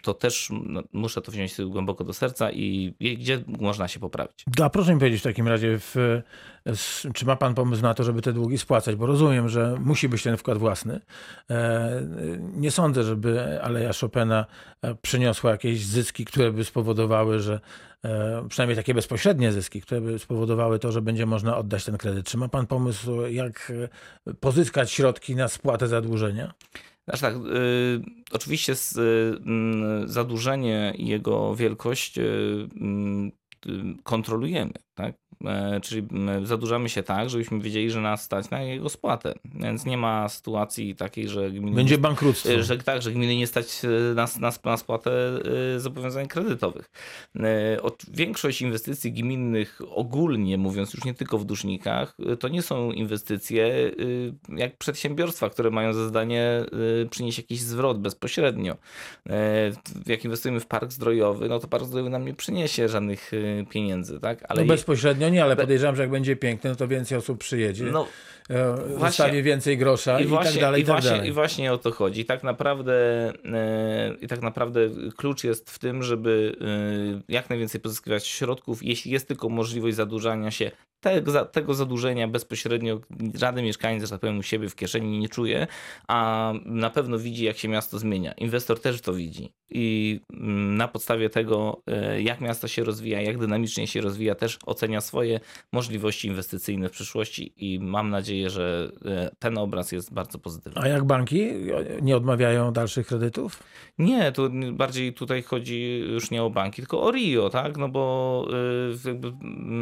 to 0.03 0.13
też 0.13 0.49
no, 0.65 0.83
muszę 0.93 1.21
to 1.21 1.31
wziąć 1.31 1.61
głęboko 1.61 2.03
do 2.03 2.13
serca 2.13 2.51
i 2.51 2.93
gdzie 3.17 3.43
można 3.47 3.87
się 3.87 3.99
poprawić. 3.99 4.45
A 4.63 4.69
proszę 4.69 4.93
mi 4.93 4.99
powiedzieć 4.99 5.19
w 5.21 5.23
takim 5.23 5.47
razie, 5.47 5.79
w, 5.79 6.21
czy 7.13 7.25
ma 7.25 7.35
pan 7.35 7.53
pomysł 7.53 7.81
na 7.81 7.93
to, 7.93 8.03
żeby 8.03 8.21
te 8.21 8.33
długi 8.33 8.57
spłacać? 8.57 8.95
Bo 8.95 9.05
rozumiem, 9.05 9.49
że 9.49 9.77
musi 9.79 10.09
być 10.09 10.23
ten 10.23 10.37
wkład 10.37 10.57
własny. 10.57 11.01
E, 11.49 12.01
nie 12.53 12.71
sądzę, 12.71 13.03
żeby 13.03 13.61
Aleja 13.61 13.91
Chopina 14.01 14.45
przyniosła 15.01 15.51
jakieś 15.51 15.85
zyski, 15.85 16.25
które 16.25 16.51
by 16.51 16.63
spowodowały, 16.63 17.39
że 17.39 17.59
przynajmniej 18.49 18.75
takie 18.75 18.93
bezpośrednie 18.93 19.51
zyski, 19.51 19.81
które 19.81 20.01
by 20.01 20.19
spowodowały 20.19 20.79
to, 20.79 20.91
że 20.91 21.01
będzie 21.01 21.25
można 21.25 21.57
oddać 21.57 21.85
ten 21.85 21.97
kredyt. 21.97 22.25
Czy 22.25 22.37
ma 22.37 22.47
pan 22.47 22.67
pomysł, 22.67 23.21
jak 23.25 23.71
pozyskać 24.39 24.91
środki 24.91 25.35
na 25.35 25.47
spłatę 25.47 25.87
zadłużenia? 25.87 26.53
Znaczy 27.07 27.21
tak, 27.21 27.35
y, 27.35 27.39
oczywiście 28.31 28.75
z, 28.75 28.97
y, 28.97 30.07
zadłużenie 30.07 30.93
i 30.97 31.07
jego 31.07 31.55
wielkość 31.55 32.17
y 32.17 32.69
kontrolujemy. 34.03 34.71
Tak? 34.99 35.13
E, 35.45 35.79
czyli 35.83 36.07
zadłużamy 36.43 36.89
się 36.89 37.03
tak, 37.03 37.29
żebyśmy 37.29 37.59
wiedzieli, 37.59 37.91
że 37.91 38.01
nas 38.01 38.23
stać 38.23 38.49
na 38.49 38.61
jego 38.61 38.89
spłatę. 38.89 39.33
Więc 39.45 39.85
nie 39.85 39.97
ma 39.97 40.29
sytuacji 40.29 40.95
takiej, 40.95 41.29
że 41.29 41.51
gminy. 41.51 41.75
Będzie 41.75 41.97
bankructwo. 41.97 42.63
Że, 42.63 42.77
tak, 42.77 43.01
że 43.01 43.11
gminy 43.11 43.35
nie 43.35 43.47
stać 43.47 43.81
e, 43.85 44.13
na, 44.15 44.27
na, 44.39 44.51
na 44.63 44.77
spłatę 44.77 45.11
e, 45.75 45.79
zobowiązań 45.79 46.27
kredytowych. 46.27 46.89
Większość 48.11 48.61
inwestycji 48.61 49.11
gminnych, 49.11 49.81
ogólnie 49.89 50.57
mówiąc, 50.57 50.93
już 50.93 51.05
nie 51.05 51.13
tylko 51.13 51.37
w 51.37 51.45
dusznikach, 51.45 52.17
to 52.39 52.47
nie 52.47 52.61
są 52.61 52.91
inwestycje 52.91 53.91
jak 54.55 54.77
przedsiębiorstwa, 54.77 55.49
które 55.49 55.71
mają 55.71 55.93
za 55.93 56.03
zadanie 56.03 56.65
przynieść 57.09 57.37
jakiś 57.37 57.61
zwrot 57.61 57.99
bezpośrednio. 58.01 58.77
Jak 60.05 60.25
inwestujemy 60.25 60.59
w 60.59 60.67
park 60.67 60.91
zdrojowy, 60.91 61.49
no 61.49 61.59
to 61.59 61.67
park 61.67 61.85
zdrojowy 61.85 62.09
nam 62.09 62.25
nie 62.25 62.33
przyniesie 62.33 62.89
żadnych 62.89 63.31
pieniędzy, 63.69 64.19
tak? 64.19 64.45
Ale 64.49 64.61
no 64.61 64.67
bezpośrednio 64.89 65.29
nie, 65.29 65.43
ale 65.43 65.55
podejrzewam, 65.55 65.95
że 65.95 66.01
jak 66.01 66.11
będzie 66.11 66.35
piękny, 66.35 66.69
no 66.69 66.75
to 66.75 66.87
więcej 66.87 67.17
osób 67.17 67.39
przyjedzie. 67.39 67.85
No, 67.85 68.07
e, 68.49 69.43
więcej 69.43 69.77
grosza 69.77 70.19
i, 70.19 70.23
i 70.23 70.27
właśnie, 70.27 70.51
tak 70.51 70.61
dalej, 70.61 70.81
i, 70.81 70.85
tak 70.85 70.95
właśnie, 70.95 71.11
dalej. 71.11 71.29
I 71.29 71.31
właśnie 71.31 71.73
o 71.73 71.77
to 71.77 71.91
chodzi. 71.91 72.25
Tak 72.25 72.43
naprawdę, 72.43 72.93
e, 73.45 74.15
i 74.21 74.27
tak 74.27 74.41
naprawdę 74.41 74.89
klucz 75.17 75.43
jest 75.43 75.71
w 75.71 75.79
tym, 75.79 76.03
żeby 76.03 76.55
e, 76.61 77.33
jak 77.33 77.49
najwięcej 77.49 77.81
pozyskiwać 77.81 78.27
środków, 78.27 78.83
jeśli 78.83 79.11
jest 79.11 79.27
tylko 79.27 79.49
możliwość 79.49 79.95
zadłużania 79.95 80.51
się 80.51 80.71
tego, 80.99 81.45
tego 81.45 81.73
zadłużenia 81.73 82.27
bezpośrednio 82.27 82.99
żaden 83.35 83.65
mieszkaniec, 83.65 84.03
że 84.03 84.09
tak 84.09 84.19
powiem, 84.19 84.39
u 84.39 84.43
siebie 84.43 84.69
w 84.69 84.75
kieszeni 84.75 85.19
nie 85.19 85.29
czuje, 85.29 85.67
a 86.07 86.53
na 86.65 86.89
pewno 86.89 87.19
widzi, 87.19 87.45
jak 87.45 87.57
się 87.57 87.67
miasto 87.67 87.99
zmienia. 87.99 88.31
Inwestor 88.31 88.81
też 88.81 89.01
to 89.01 89.13
widzi. 89.13 89.53
I 89.69 90.19
mm, 90.33 90.77
na 90.77 90.87
podstawie 90.87 91.29
tego, 91.29 91.81
jak 92.19 92.41
miasto 92.41 92.67
się 92.67 92.83
rozwija, 92.83 93.21
jak 93.21 93.37
dynamicznie 93.37 93.87
się 93.87 94.01
rozwija, 94.01 94.35
też 94.35 94.59
ocenia 94.79 95.01
swoje 95.01 95.39
możliwości 95.71 96.27
inwestycyjne 96.27 96.89
w 96.89 96.91
przyszłości 96.91 97.53
i 97.57 97.79
mam 97.79 98.09
nadzieję, 98.09 98.49
że 98.49 98.91
e, 99.05 99.31
ten 99.39 99.57
obraz 99.57 99.91
jest 99.91 100.13
bardzo 100.13 100.39
pozytywny. 100.39 100.81
A 100.81 100.87
jak 100.87 101.03
banki 101.03 101.47
nie 102.01 102.17
odmawiają 102.17 102.73
dalszych 102.73 103.07
kredytów? 103.07 103.63
Nie, 103.97 104.31
to 104.31 104.49
bardziej 104.71 105.13
tutaj 105.13 105.43
chodzi 105.43 105.99
już 105.99 106.31
nie 106.31 106.43
o 106.43 106.49
banki, 106.49 106.81
tylko 106.81 107.03
o 107.03 107.11
RIO, 107.11 107.49
tak? 107.49 107.77
No 107.77 107.89
bo 107.89 108.47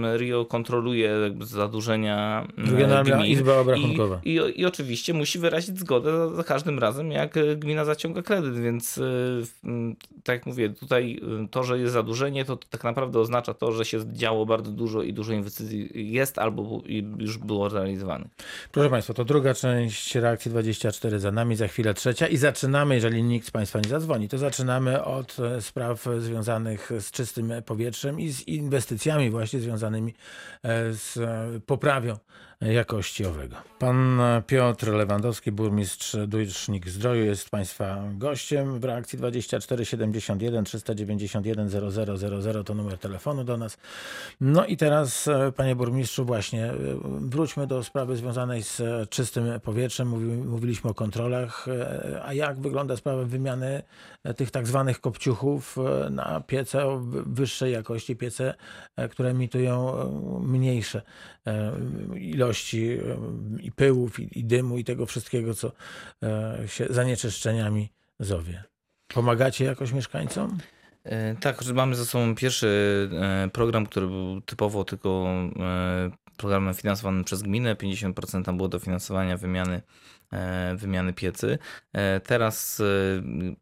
e, 0.03 0.17
RIO 0.17 0.45
kontroluje 0.45 1.11
zadłużenia 1.41 2.47
mm, 2.57 2.69
Regionalna 2.71 3.17
gmin. 3.17 3.31
Izba 3.31 3.57
Obrachunkowa. 3.57 4.19
I, 4.25 4.29
i, 4.29 4.61
I, 4.61 4.65
oczywiście 4.65 5.13
musi 5.13 5.39
wyrazić 5.39 5.79
zgodę 5.79 6.17
za, 6.17 6.35
za, 6.35 6.43
każdym 6.43 6.79
razem, 6.79 7.11
jak 7.11 7.37
e, 7.37 7.55
gmina 7.55 7.85
zaciąga 7.85 8.21
kredyt, 8.21 8.59
więc 8.59 8.97
e, 8.97 9.01
tak 10.23 10.33
jak 10.33 10.45
mówię, 10.45 10.69
tutaj 10.69 11.19
e, 11.43 11.47
to, 11.47 11.63
że 11.63 11.79
jest 11.79 11.93
zadłużenie, 11.93 12.45
to 12.45 12.57
tak 12.57 12.83
naprawdę 12.83 13.19
oznacza 13.19 13.53
to, 13.53 13.71
że 13.71 13.85
się 13.85 14.13
działo 14.13 14.45
bardzo 14.45 14.71
dużo 14.77 15.01
i 15.01 15.13
dużo 15.13 15.33
inwestycji 15.33 15.89
jest 16.13 16.37
albo 16.37 16.81
już 17.17 17.37
było 17.37 17.69
realizowanych. 17.69 18.27
Proszę 18.71 18.89
Państwa, 18.89 19.13
to 19.13 19.25
druga 19.25 19.53
część 19.53 20.15
reakcji 20.15 20.51
24 20.51 21.19
za 21.19 21.31
nami, 21.31 21.55
za 21.55 21.67
chwilę 21.67 21.93
trzecia 21.93 22.27
i 22.27 22.37
zaczynamy, 22.37 22.95
jeżeli 22.95 23.23
nikt 23.23 23.47
z 23.47 23.51
Państwa 23.51 23.79
nie 23.79 23.89
zadzwoni, 23.89 24.29
to 24.29 24.37
zaczynamy 24.37 25.03
od 25.03 25.37
spraw 25.59 26.05
związanych 26.19 26.91
z 26.99 27.11
czystym 27.11 27.53
powietrzem 27.65 28.19
i 28.19 28.29
z 28.29 28.47
inwestycjami 28.47 29.29
właśnie 29.29 29.59
związanymi 29.59 30.13
z 30.91 31.19
poprawią 31.65 32.17
jakości 32.61 33.25
owego. 33.25 33.55
Pan 33.79 34.21
Piotr 34.47 34.87
Lewandowski, 34.87 35.51
burmistrz 35.51 36.15
Dusznik 36.27 36.89
Zdroju 36.89 37.25
jest 37.25 37.49
Państwa 37.49 38.03
gościem 38.13 38.79
w 38.79 38.83
reakcji 38.83 39.17
24 39.17 39.85
71 39.85 40.65
391 40.65 41.69
0000 41.69 42.63
to 42.63 42.73
numer 42.73 42.97
telefonu 42.97 43.43
do 43.43 43.57
nas. 43.57 43.77
No 44.41 44.65
i 44.65 44.77
teraz, 44.77 45.29
panie 45.55 45.75
burmistrzu, 45.75 46.25
właśnie 46.25 46.73
wróćmy 47.03 47.67
do 47.67 47.83
sprawy 47.83 48.17
związanej 48.17 48.63
z 48.63 48.81
czystym 49.09 49.59
powietrzem. 49.63 50.07
mówiliśmy 50.45 50.89
o 50.89 50.93
kontrolach, 50.93 51.65
a 52.23 52.33
jak 52.33 52.59
wygląda 52.59 52.95
sprawa 52.95 53.23
wymiany 53.23 53.83
tych 54.37 54.51
tak 54.51 54.67
zwanych 54.67 55.01
kopciuchów 55.01 55.77
na 56.09 56.41
piece 56.41 56.85
o 56.85 56.99
wyższej 57.25 57.73
jakości, 57.73 58.15
piece, 58.15 58.53
które 59.09 59.29
emitują 59.29 59.93
mniejsze 60.41 61.01
ilości 62.15 62.46
i 63.61 63.71
pyłów, 63.71 64.19
i, 64.19 64.43
dymu, 64.43 64.77
i 64.77 64.83
tego 64.83 65.05
wszystkiego, 65.05 65.53
co 65.53 65.71
e, 66.23 66.57
się 66.67 66.87
zanieczyszczeniami 66.89 67.89
zowie. 68.19 68.63
Pomagacie 69.07 69.65
jakoś 69.65 69.91
mieszkańcom? 69.91 70.57
E, 71.03 71.35
tak, 71.35 71.65
mamy 71.73 71.95
ze 71.95 72.05
sobą 72.05 72.35
pierwszy 72.35 73.09
e, 73.21 73.49
program, 73.53 73.85
który 73.85 74.07
był 74.07 74.41
typowo 74.41 74.83
tylko 74.83 75.25
programem 76.37 76.73
finansowanym 76.73 77.23
przez 77.23 77.41
gminę. 77.41 77.75
50% 77.75 78.43
tam 78.43 78.57
było 78.57 78.69
dofinansowania 78.69 79.37
wymiany 79.37 79.81
E, 80.33 80.75
wymiany 80.75 81.13
piecy. 81.13 81.57
E, 81.93 82.19
teraz 82.19 82.79
e, 82.79 82.83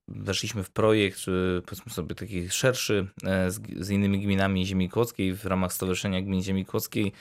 weszliśmy 0.08 0.63
w 0.63 0.70
projekt, 0.70 1.20
powiedzmy 1.65 1.91
sobie 1.91 2.15
taki 2.15 2.50
szerszy 2.50 3.08
z, 3.48 3.86
z 3.86 3.89
innymi 3.89 4.20
gminami 4.20 4.65
Ziemi 4.65 4.89
Kłodzkiej 4.89 5.34
w 5.34 5.46
ramach 5.46 5.74
Stowarzyszenia 5.74 6.22
Gmin 6.22 6.44
Ziemi 6.44 6.65
Kłodzkiej. 6.65 7.12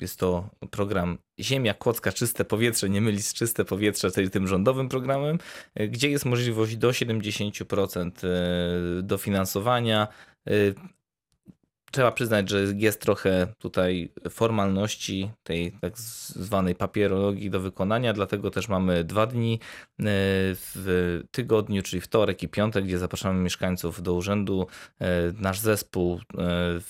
Jest 0.00 0.18
to 0.18 0.50
program 0.70 1.18
Ziemia 1.40 1.74
Kłodzka 1.74 2.12
Czyste 2.12 2.44
Powietrze, 2.44 2.88
nie 2.88 3.00
mylić 3.00 3.26
z 3.26 3.34
Czyste 3.34 3.64
Powietrze, 3.64 4.10
tym 4.10 4.48
rządowym 4.48 4.88
programem, 4.88 5.38
gdzie 5.88 6.10
jest 6.10 6.24
możliwość 6.24 6.76
do 6.76 6.90
70% 6.90 8.10
dofinansowania 9.02 10.08
trzeba 11.94 12.12
przyznać, 12.12 12.50
że 12.50 12.64
jest 12.76 13.00
trochę 13.00 13.46
tutaj 13.58 14.12
formalności, 14.30 15.30
tej 15.42 15.72
tak 15.72 15.98
zwanej 15.98 16.74
papierologii 16.74 17.50
do 17.50 17.60
wykonania, 17.60 18.12
dlatego 18.12 18.50
też 18.50 18.68
mamy 18.68 19.04
dwa 19.04 19.26
dni 19.26 19.54
e, 19.54 19.60
w 20.54 21.20
tygodniu, 21.30 21.82
czyli 21.82 22.00
wtorek 22.00 22.42
i 22.42 22.48
piątek, 22.48 22.84
gdzie 22.84 22.98
zapraszamy 22.98 23.40
mieszkańców 23.40 24.02
do 24.02 24.14
urzędu. 24.14 24.66
E, 25.00 25.32
nasz 25.38 25.60
zespół 25.60 26.20
e, 26.38 26.80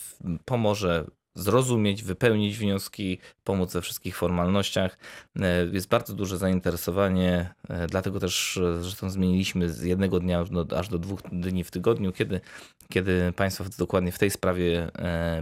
pomoże 0.45 1.05
zrozumieć, 1.35 2.03
wypełnić 2.03 2.59
wnioski, 2.59 3.19
pomóc 3.45 3.73
we 3.73 3.83
wszystkich 3.83 4.17
formalnościach. 4.17 4.99
E, 5.41 5.67
jest 5.67 5.89
bardzo 5.89 6.15
duże 6.15 6.39
zainteresowanie, 6.39 7.55
e, 7.69 7.87
dlatego 7.87 8.21
też 8.21 8.57
e, 8.57 8.83
zresztą 8.83 9.11
zmieniliśmy 9.11 9.69
z 9.69 9.83
jednego 9.83 10.21
dnia 10.21 10.45
aż 10.77 10.89
do 10.89 10.99
dwóch 10.99 11.23
dni 11.33 11.65
w 11.65 11.71
tygodniu, 11.71 12.13
kiedy, 12.13 12.41
kiedy 12.89 13.33
Państwa 13.37 13.65
dokładnie 13.79 14.13
w 14.13 14.19
tej 14.19 14.31
sprawie 14.31 14.91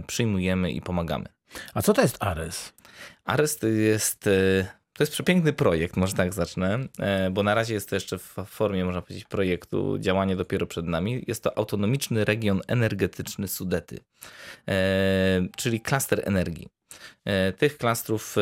przyjmujemy 0.07 0.71
i 0.71 0.81
pomagamy. 0.81 1.25
A 1.73 1.81
co 1.81 1.93
to 1.93 2.01
jest 2.01 2.23
ARES? 2.23 2.73
ARES 3.25 3.57
to 3.57 3.67
jest 3.67 4.29
to 4.93 5.03
jest 5.03 5.13
przepiękny 5.13 5.53
projekt, 5.53 5.97
może 5.97 6.13
tak 6.13 6.33
zacznę, 6.33 6.79
e, 6.99 7.31
bo 7.31 7.43
na 7.43 7.53
razie 7.55 7.73
jest 7.73 7.89
to 7.89 7.95
jeszcze 7.95 8.17
w 8.17 8.35
formie, 8.45 8.85
można 8.85 9.01
powiedzieć, 9.01 9.25
projektu. 9.25 9.97
Działanie 9.99 10.35
dopiero 10.35 10.67
przed 10.67 10.85
nami. 10.85 11.23
Jest 11.27 11.43
to 11.43 11.57
autonomiczny 11.57 12.25
region 12.25 12.61
energetyczny 12.67 13.47
Sudety, 13.47 13.99
e, 14.67 15.47
czyli 15.57 15.81
klaster 15.81 16.21
energii. 16.25 16.67
E, 17.25 17.53
tych 17.53 17.77
klastrów 17.77 18.35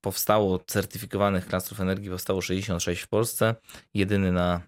powstało 0.00 0.58
certyfikowanych 0.58 1.46
klastrów 1.46 1.80
energii, 1.80 2.10
powstało 2.10 2.40
66 2.40 3.02
w 3.02 3.08
Polsce. 3.08 3.54
Jedyny 3.94 4.32
na 4.32 4.60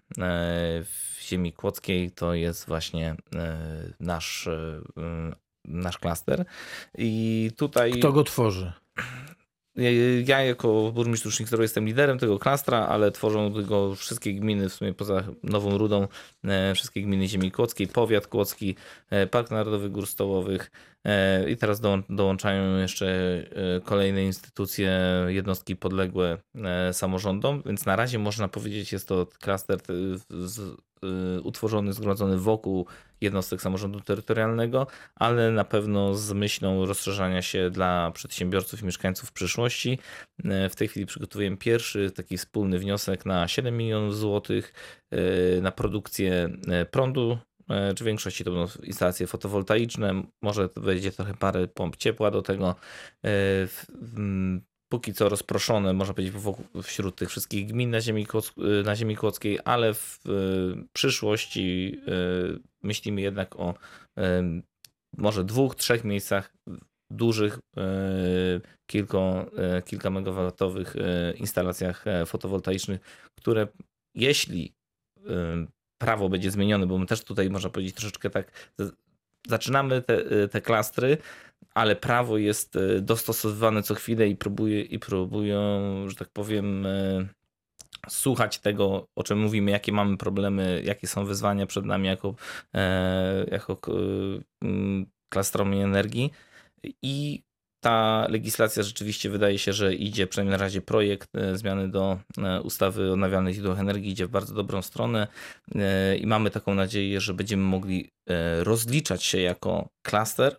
w 0.83 1.21
ziemi 1.21 1.53
kłodzkiej 1.53 2.11
to 2.11 2.33
jest 2.33 2.67
właśnie 2.67 3.15
nasz, 3.99 4.49
nasz 5.65 5.97
klaster. 5.97 6.45
I 6.97 7.51
tutaj... 7.57 7.91
Kto 7.91 8.11
go 8.11 8.23
tworzy? 8.23 8.73
Ja 10.25 10.43
jako 10.43 10.91
burmistrz 10.91 11.25
Rusznik 11.25 11.49
jestem 11.59 11.85
liderem 11.85 12.19
tego 12.19 12.39
klastra, 12.39 12.87
ale 12.87 13.11
tworzą 13.11 13.53
tego 13.53 13.95
wszystkie 13.95 14.33
gminy, 14.33 14.69
w 14.69 14.73
sumie 14.73 14.93
poza 14.93 15.23
Nową 15.43 15.77
Rudą, 15.77 16.07
e, 16.43 16.75
wszystkie 16.75 17.01
gminy 17.01 17.27
ziemi 17.27 17.51
kłodzkiej, 17.51 17.87
powiat 17.87 18.27
kłodzki, 18.27 18.75
e, 19.09 19.27
Park 19.27 19.51
Narodowy 19.51 19.89
Gór 19.89 20.07
Stołowych 20.07 20.71
e, 21.03 21.49
i 21.49 21.57
teraz 21.57 21.81
dołączają 22.09 22.77
jeszcze 22.77 23.09
kolejne 23.83 24.23
instytucje, 24.23 24.99
jednostki 25.27 25.75
podległe 25.75 26.37
samorządom, 26.91 27.63
więc 27.65 27.85
na 27.85 27.95
razie 27.95 28.19
można 28.19 28.47
powiedzieć 28.47 28.91
jest 28.91 29.07
to 29.07 29.27
klaster 29.39 29.79
utworzony, 31.43 31.93
zgromadzony 31.93 32.37
wokół 32.37 32.85
jednostek 33.21 33.61
samorządu 33.61 34.01
terytorialnego, 34.01 34.87
ale 35.15 35.51
na 35.51 35.63
pewno 35.63 36.15
z 36.15 36.33
myślą 36.33 36.85
rozszerzania 36.85 37.41
się 37.41 37.69
dla 37.69 38.11
przedsiębiorców 38.11 38.81
i 38.81 38.85
mieszkańców 38.85 39.29
w 39.29 39.33
przyszłości. 39.33 39.99
E, 40.43 40.69
w 40.69 40.75
tej 40.75 40.87
chwili 40.87 41.05
przygotowujemy 41.05 41.57
pierwszy 41.57 42.11
taki 42.11 42.37
wspólny 42.37 42.79
wniosek 42.79 43.25
na 43.25 43.47
7 43.47 43.77
milionów 43.77 44.17
złotych 44.17 44.73
e, 45.11 45.61
na 45.61 45.71
produkcję 45.71 46.49
prądu 46.91 47.37
czy 47.95 48.03
w 48.03 48.07
większości 48.07 48.43
to 48.43 48.51
będą 48.51 48.67
instalacje 48.83 49.27
fotowoltaiczne, 49.27 50.23
może 50.41 50.69
wejdzie 50.75 51.11
trochę 51.11 51.33
parę 51.33 51.67
pomp 51.67 51.95
ciepła 51.95 52.31
do 52.31 52.41
tego 52.41 52.75
póki 54.89 55.13
co 55.13 55.29
rozproszone, 55.29 55.93
można 55.93 56.13
powiedzieć, 56.13 56.35
wśród 56.83 57.15
tych 57.15 57.29
wszystkich 57.29 57.67
gmin 57.67 57.89
na 57.89 58.01
ziemi, 58.01 58.27
y, 58.81 58.83
na 58.83 58.95
ziemi 58.95 59.15
kłodzkiej, 59.15 59.59
ale 59.65 59.93
w 59.93 60.19
y, 60.25 60.87
przyszłości 60.93 61.97
y, 62.55 62.59
myślimy 62.83 63.21
jednak 63.21 63.55
o 63.55 63.73
może 65.17 65.43
dwóch, 65.43 65.75
trzech 65.75 66.03
miejscach 66.03 66.53
dużych, 67.11 67.59
kilko, 68.89 69.51
kilka 69.85 70.09
megawatowych 70.09 70.95
instalacjach 71.35 72.05
fotowoltaicznych, 72.25 72.99
które 73.37 73.67
jeśli 74.15 74.73
prawo 76.01 76.29
będzie 76.29 76.51
zmienione, 76.51 76.87
bo 76.87 76.97
my 76.97 77.05
też 77.05 77.23
tutaj 77.23 77.49
można 77.49 77.69
powiedzieć 77.69 77.95
troszeczkę 77.95 78.29
tak 78.29 78.71
zaczynamy 79.47 80.01
te, 80.01 80.47
te 80.47 80.61
klastry, 80.61 81.17
ale 81.73 81.95
prawo 81.95 82.37
jest 82.37 82.75
e, 82.75 83.01
dostosowywane 83.01 83.83
co 83.83 83.95
chwilę 83.95 84.27
i, 84.27 84.35
próbuje, 84.35 84.81
i 84.81 84.99
próbują, 84.99 85.59
że 86.09 86.15
tak 86.15 86.29
powiem, 86.29 86.85
e, 86.85 87.27
słuchać 88.09 88.59
tego, 88.59 89.07
o 89.15 89.23
czym 89.23 89.39
mówimy, 89.39 89.71
jakie 89.71 89.91
mamy 89.91 90.17
problemy, 90.17 90.81
jakie 90.85 91.07
są 91.07 91.25
wyzwania 91.25 91.65
przed 91.65 91.85
nami 91.85 92.07
jako, 92.07 92.35
e, 92.75 93.45
jako 93.51 93.77
klastrami 95.29 95.81
energii. 95.81 96.31
I 97.01 97.43
ta 97.79 98.25
legislacja 98.29 98.83
rzeczywiście 98.83 99.29
wydaje 99.29 99.59
się, 99.59 99.73
że 99.73 99.95
idzie, 99.95 100.27
przynajmniej 100.27 100.51
na 100.51 100.63
razie 100.63 100.81
projekt 100.81 101.29
zmiany 101.53 101.89
do 101.89 102.19
ustawy 102.63 103.09
o 103.09 103.13
odnawialnych 103.13 103.55
źródłach 103.55 103.79
energii 103.79 104.11
idzie 104.11 104.27
w 104.27 104.29
bardzo 104.29 104.53
dobrą 104.53 104.81
stronę 104.81 105.27
i 106.19 106.27
mamy 106.27 106.49
taką 106.49 106.73
nadzieję, 106.73 107.21
że 107.21 107.33
będziemy 107.33 107.63
mogli 107.63 108.09
rozliczać 108.63 109.23
się 109.23 109.39
jako 109.39 109.89
klaster 110.05 110.55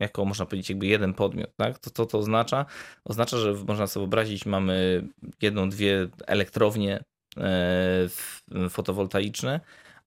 jako 0.00 0.24
można 0.24 0.46
powiedzieć 0.46 0.70
jakby 0.70 0.86
jeden 0.86 1.14
podmiot. 1.14 1.50
Tak? 1.56 1.78
To 1.78 1.90
co 1.90 2.06
to 2.06 2.18
oznacza? 2.18 2.66
Oznacza, 3.04 3.36
że 3.36 3.54
można 3.54 3.86
sobie 3.86 4.02
wyobrazić, 4.02 4.46
mamy 4.46 5.04
jedną, 5.42 5.70
dwie 5.70 6.08
elektrownie 6.26 7.04
e, 7.36 8.08
fotowoltaiczne, 8.70 9.60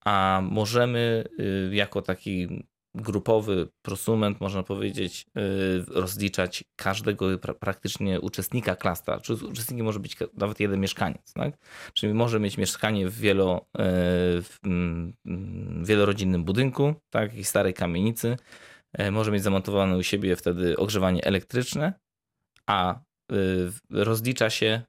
a 0.04 0.40
możemy 0.50 1.24
y, 1.40 1.74
jako 1.74 2.02
taki 2.02 2.64
grupowy 2.94 3.68
prosument, 3.82 4.40
można 4.40 4.62
powiedzieć, 4.62 5.26
y, 5.38 5.84
rozliczać 5.88 6.64
każdego 6.76 7.38
praktycznie 7.38 8.20
uczestnika 8.20 8.76
klastra. 8.76 9.20
Czy 9.20 9.34
uczestnikiem 9.34 9.86
może 9.86 10.00
być 10.00 10.16
nawet 10.34 10.60
jeden 10.60 10.80
mieszkaniec. 10.80 11.32
Tak? 11.32 11.56
Czyli 11.94 12.14
może 12.14 12.40
mieć 12.40 12.58
mieszkanie 12.58 13.08
w, 13.08 13.18
wielo, 13.18 13.66
e, 13.78 13.82
w 14.42 14.58
wielorodzinnym 15.82 16.44
budynku, 16.44 16.94
tak? 17.10 17.30
jakiejś 17.30 17.48
starej 17.48 17.74
kamienicy, 17.74 18.36
E, 18.94 19.10
może 19.10 19.30
mieć 19.30 19.42
zamontowane 19.42 19.96
u 19.96 20.02
siebie 20.02 20.36
wtedy 20.36 20.76
ogrzewanie 20.76 21.24
elektryczne, 21.24 21.92
a 22.66 23.00
y, 23.32 23.36
rozlicza 23.90 24.50
się 24.50 24.82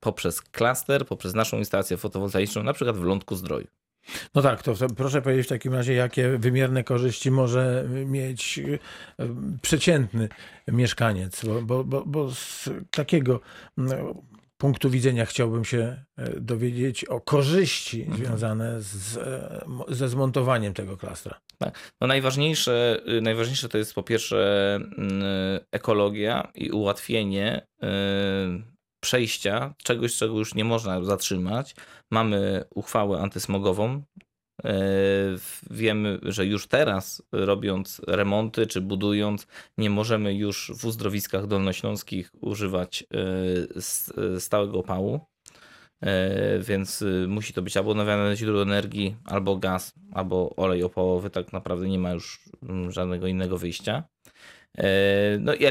poprzez 0.00 0.42
klaster, 0.42 1.06
poprzez 1.06 1.34
naszą 1.34 1.58
instalację 1.58 1.96
fotowoltaiczną, 1.96 2.62
na 2.62 2.72
przykład 2.72 2.96
w 2.96 3.02
lądku 3.02 3.36
zdroju. 3.36 3.66
No 4.34 4.42
tak, 4.42 4.62
to, 4.62 4.74
to, 4.74 4.88
proszę 4.88 5.22
powiedzieć 5.22 5.46
w 5.46 5.48
takim 5.48 5.74
razie, 5.74 5.94
jakie 5.94 6.38
wymierne 6.38 6.84
korzyści 6.84 7.30
może 7.30 7.88
mieć 8.06 8.58
y, 8.58 8.78
przeciętny 9.62 10.28
mieszkaniec, 10.68 11.44
bo, 11.44 11.62
bo, 11.62 11.84
bo, 11.84 12.02
bo 12.06 12.30
z 12.30 12.70
takiego 12.90 13.40
punktu 14.60 14.90
widzenia 14.90 15.26
chciałbym 15.26 15.64
się 15.64 16.04
e, 16.16 16.40
dowiedzieć 16.40 17.04
o 17.04 17.20
korzyści 17.20 18.02
mhm. 18.02 18.18
związane 18.18 18.82
z, 18.82 19.16
e, 19.16 19.64
ze 19.88 20.08
zmontowaniem 20.08 20.74
tego 20.74 20.96
klastra. 20.96 21.40
Tak. 21.58 21.92
No 22.00 22.06
najważniejsze, 22.06 23.00
y, 23.08 23.20
najważniejsze 23.20 23.68
to 23.68 23.78
jest 23.78 23.94
po 23.94 24.02
pierwsze 24.02 24.80
ekologia 25.72 26.52
i 26.54 26.70
ułatwienie 26.70 27.66
y, 27.82 27.86
przejścia 29.00 29.74
czegoś, 29.82 30.16
czego 30.16 30.38
już 30.38 30.54
nie 30.54 30.64
można 30.64 31.04
zatrzymać. 31.04 31.74
Mamy 32.10 32.64
uchwałę 32.70 33.20
antysmogową, 33.20 34.02
E, 34.64 34.72
wiemy, 35.70 36.18
że 36.22 36.46
już 36.46 36.66
teraz 36.66 37.22
robiąc 37.32 38.00
remonty 38.06 38.66
czy 38.66 38.80
budując, 38.80 39.46
nie 39.78 39.90
możemy 39.90 40.34
już 40.34 40.72
w 40.78 40.84
uzdrowiskach 40.84 41.46
dolnośląskich 41.46 42.30
używać 42.40 43.04
e, 43.76 44.40
stałego 44.40 44.78
opału. 44.78 45.20
E, 46.00 46.58
więc 46.58 47.04
musi 47.28 47.52
to 47.52 47.62
być 47.62 47.76
albo 47.76 47.90
odnawialne 47.90 48.36
źródło 48.36 48.62
energii, 48.62 49.16
albo 49.24 49.56
gaz, 49.56 49.94
albo 50.12 50.56
olej 50.56 50.82
opałowy. 50.82 51.30
Tak 51.30 51.52
naprawdę 51.52 51.88
nie 51.88 51.98
ma 51.98 52.10
już 52.10 52.40
mm, 52.62 52.92
żadnego 52.92 53.26
innego 53.26 53.58
wyjścia. 53.58 54.04
No 55.40 55.54
i 55.54 55.66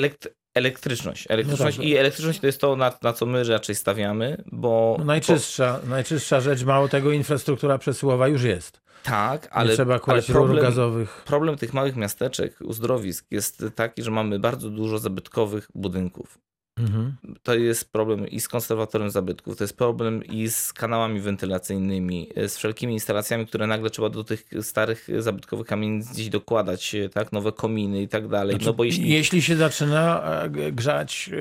elektryczność. 0.53 1.25
Elektryczność 1.29 1.77
no 1.77 1.83
tak. 1.83 1.91
i 1.91 1.97
elektryczność 1.97 2.39
to 2.39 2.47
jest 2.47 2.61
to, 2.61 2.75
na, 2.75 2.93
na, 3.01 3.13
co 3.13 3.25
my 3.25 3.43
raczej 3.43 3.75
stawiamy, 3.75 4.43
bo... 4.51 4.95
No 4.99 5.05
najczystsza, 5.05 5.79
najczystsza 5.87 6.41
rzecz, 6.41 6.63
mało 6.63 6.87
tego, 6.87 7.11
infrastruktura 7.11 7.77
przesyłowa 7.77 8.27
już 8.27 8.43
jest. 8.43 8.81
Tak, 9.03 9.47
ale, 9.51 9.69
Nie 9.69 9.75
trzeba 9.75 9.99
ale 10.07 10.21
problem, 10.21 10.63
gazowych. 10.63 11.23
Problem 11.25 11.57
tych 11.57 11.73
małych 11.73 11.95
miasteczek, 11.95 12.55
uzdrowisk 12.61 13.25
jest 13.31 13.63
taki, 13.75 14.03
że 14.03 14.11
mamy 14.11 14.39
bardzo 14.39 14.69
dużo 14.69 14.99
zabytkowych 14.99 15.67
budynków. 15.75 16.39
Mhm. 16.79 17.15
To 17.43 17.55
jest 17.55 17.91
problem 17.91 18.27
i 18.27 18.39
z 18.39 18.47
konserwatorem 18.47 19.09
zabytków, 19.09 19.57
to 19.57 19.63
jest 19.63 19.77
problem 19.77 20.23
i 20.23 20.49
z 20.49 20.73
kanałami 20.73 21.19
wentylacyjnymi, 21.19 22.29
z 22.47 22.57
wszelkimi 22.57 22.93
instalacjami, 22.93 23.47
które 23.47 23.67
nagle 23.67 23.89
trzeba 23.89 24.09
do 24.09 24.23
tych 24.23 24.45
starych 24.61 25.07
zabytkowych 25.19 25.67
kamienic 25.67 26.11
gdzieś 26.11 26.29
dokładać, 26.29 26.95
tak, 27.13 27.31
nowe 27.31 27.51
kominy 27.51 28.01
i 28.01 28.07
tak 28.07 28.27
dalej. 28.27 28.51
Znaczy, 28.55 28.65
no 28.65 28.73
bo 28.73 28.83
jeśli... 28.83 29.09
jeśli 29.09 29.41
się 29.41 29.55
zaczyna 29.55 30.23
e, 30.23 30.71
grzać 30.71 31.29
e, 31.33 31.37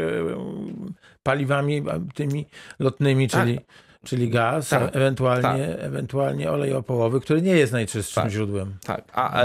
paliwami 1.23 1.83
tymi 2.15 2.47
lotnymi, 2.79 3.29
czyli 3.29 3.55
tak 3.55 3.65
czyli 4.05 4.29
gaz, 4.29 4.69
tak, 4.69 4.97
ewentualnie, 4.97 5.67
tak. 5.67 5.85
ewentualnie 5.85 6.51
olej 6.51 6.73
opałowy, 6.73 7.21
który 7.21 7.43
nie 7.43 7.57
jest 7.57 7.73
najczystszym 7.73 8.23
tak, 8.23 8.33
źródłem. 8.33 8.75
Tak, 8.85 9.05
a, 9.13 9.45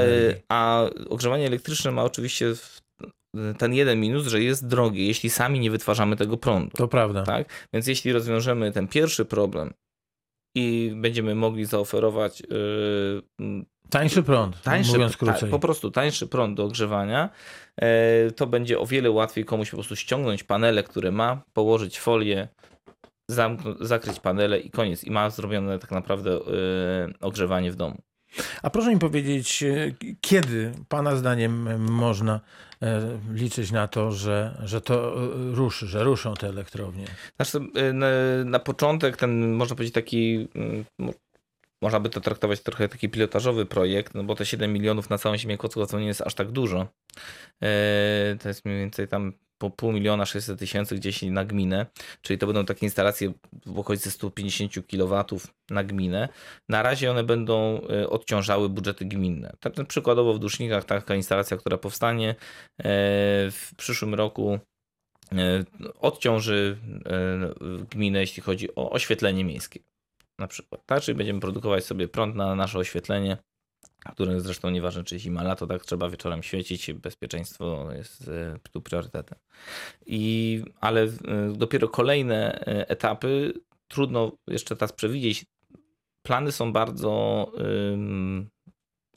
a 0.49 0.83
ogrzewanie 1.09 1.47
elektryczne 1.47 1.91
ma 1.91 2.03
oczywiście 2.03 2.53
ten 3.57 3.73
jeden 3.73 3.99
minus, 3.99 4.27
że 4.27 4.41
jest 4.41 4.67
drogie, 4.67 5.07
jeśli 5.07 5.29
sami 5.29 5.59
nie 5.59 5.71
wytwarzamy 5.71 6.15
tego 6.15 6.37
prądu. 6.37 6.77
To 6.77 6.87
prawda. 6.87 7.23
Tak? 7.23 7.67
Więc 7.73 7.87
jeśli 7.87 8.13
rozwiążemy 8.13 8.71
ten 8.71 8.87
pierwszy 8.87 9.25
problem 9.25 9.73
i 10.55 10.93
będziemy 10.95 11.35
mogli 11.35 11.65
zaoferować 11.65 12.43
yy, 13.39 13.65
tańszy 13.89 14.23
prąd, 14.23 14.61
tańszy, 14.61 14.91
mówiąc 14.91 15.17
krócej. 15.17 15.39
Tak, 15.39 15.49
po 15.49 15.59
prostu 15.59 15.91
tańszy 15.91 16.27
prąd 16.27 16.57
do 16.57 16.63
ogrzewania, 16.63 17.29
yy, 17.81 17.87
to 18.31 18.47
będzie 18.47 18.79
o 18.79 18.85
wiele 18.85 19.11
łatwiej 19.11 19.45
komuś 19.45 19.69
po 19.69 19.77
prostu 19.77 19.95
ściągnąć 19.95 20.43
panele, 20.43 20.83
które 20.83 21.11
ma, 21.11 21.41
położyć 21.53 21.99
folię, 21.99 22.47
zakryć 23.79 24.19
panele 24.19 24.59
i 24.59 24.69
koniec. 24.69 25.03
I 25.03 25.11
ma 25.11 25.29
zrobione 25.29 25.79
tak 25.79 25.91
naprawdę 25.91 26.31
yy, 26.31 27.13
ogrzewanie 27.21 27.71
w 27.71 27.75
domu. 27.75 28.01
A 28.63 28.69
proszę 28.69 28.89
mi 28.89 28.99
powiedzieć, 28.99 29.63
y, 29.63 29.95
kiedy 30.21 30.71
Pana 30.87 31.15
zdaniem 31.15 31.85
można 31.91 32.35
e, 32.35 32.39
liczyć 33.33 33.71
na 33.71 33.87
to, 33.87 34.11
że, 34.11 34.61
że 34.63 34.81
to 34.81 35.23
e, 35.23 35.55
ruszy, 35.55 35.87
że 35.87 36.03
ruszą 36.03 36.33
te 36.33 36.47
elektrownie? 36.47 37.05
Znaczy, 37.35 37.57
y, 37.89 37.93
na, 37.93 38.07
na 38.45 38.59
początek 38.59 39.17
ten, 39.17 39.53
można 39.53 39.75
powiedzieć, 39.75 39.93
taki 39.93 40.47
mm, 40.55 40.85
można 41.81 41.99
by 41.99 42.09
to 42.09 42.21
traktować 42.21 42.59
trochę 42.59 42.89
taki 42.89 43.09
pilotażowy 43.09 43.65
projekt, 43.65 44.15
no 44.15 44.23
bo 44.23 44.35
te 44.35 44.45
7 44.45 44.73
milionów 44.73 45.09
na 45.09 45.17
całą 45.17 45.37
ziemię 45.37 45.57
kłodzką 45.57 45.85
to 45.85 45.99
nie 45.99 46.07
jest 46.07 46.21
aż 46.21 46.33
tak 46.35 46.51
dużo. 46.51 46.87
E, 47.63 48.37
to 48.41 48.47
jest 48.47 48.65
mniej 48.65 48.77
więcej 48.77 49.07
tam 49.07 49.33
po 49.63 49.69
pół 49.69 49.91
miliona 49.91 50.25
600 50.25 50.59
tysięcy 50.59 50.95
gdzieś 50.95 51.21
na 51.21 51.45
gminę, 51.45 51.85
czyli 52.21 52.39
to 52.39 52.47
będą 52.47 52.65
takie 52.65 52.85
instalacje 52.85 53.33
w 53.65 53.79
okolicy 53.79 54.11
150 54.11 54.73
kW 54.87 55.23
na 55.69 55.83
gminę. 55.83 56.29
Na 56.69 56.83
razie 56.83 57.11
one 57.11 57.23
będą 57.23 57.81
odciążały 58.09 58.69
budżety 58.69 59.05
gminne. 59.05 59.53
Tak 59.59 59.73
przykładowo 59.87 60.33
w 60.33 60.39
Dusznikach 60.39 60.85
taka 60.85 61.15
instalacja, 61.15 61.57
która 61.57 61.77
powstanie 61.77 62.35
w 63.51 63.69
przyszłym 63.77 64.13
roku 64.13 64.59
odciąży 65.99 66.77
gminę, 67.91 68.19
jeśli 68.19 68.43
chodzi 68.43 68.75
o 68.75 68.91
oświetlenie 68.91 69.45
miejskie 69.45 69.79
na 70.39 70.47
przykład. 70.47 70.85
Tak, 70.85 71.01
czyli 71.01 71.17
będziemy 71.17 71.39
produkować 71.39 71.85
sobie 71.85 72.07
prąd 72.07 72.35
na 72.35 72.55
nasze 72.55 72.79
oświetlenie, 72.79 73.37
które 74.11 74.41
zresztą 74.41 74.69
nieważne 74.69 75.03
czy 75.03 75.19
zima, 75.19 75.43
lato, 75.43 75.67
tak 75.67 75.85
trzeba 75.85 76.09
wieczorem 76.09 76.43
świecić, 76.43 76.93
bezpieczeństwo 76.93 77.89
jest 77.91 78.27
e, 78.27 78.59
tu 78.71 78.81
priorytetem. 78.81 79.37
I, 80.05 80.61
ale 80.81 81.03
e, 81.03 81.09
dopiero 81.55 81.87
kolejne 81.87 82.65
e, 82.67 82.89
etapy 82.89 83.53
trudno 83.87 84.31
jeszcze 84.47 84.75
teraz 84.75 84.93
przewidzieć. 84.93 85.45
Plany 86.21 86.51
są 86.51 86.73
bardzo 86.73 87.51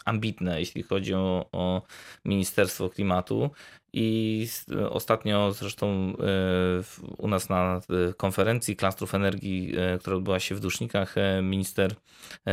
ambitne, 0.06 0.60
jeśli 0.60 0.82
chodzi 0.82 1.14
o, 1.14 1.48
o 1.52 1.82
Ministerstwo 2.24 2.90
Klimatu. 2.90 3.50
I 3.92 4.48
ostatnio 4.90 5.52
zresztą 5.52 5.86
e, 5.88 6.14
u 7.18 7.28
nas 7.28 7.48
na 7.48 7.80
e, 8.10 8.12
konferencji 8.14 8.76
klastrów 8.76 9.14
energii, 9.14 9.72
e, 9.76 9.98
która 9.98 10.16
odbyła 10.16 10.40
się 10.40 10.54
w 10.54 10.60
Dusznikach, 10.60 11.14
minister 11.42 11.94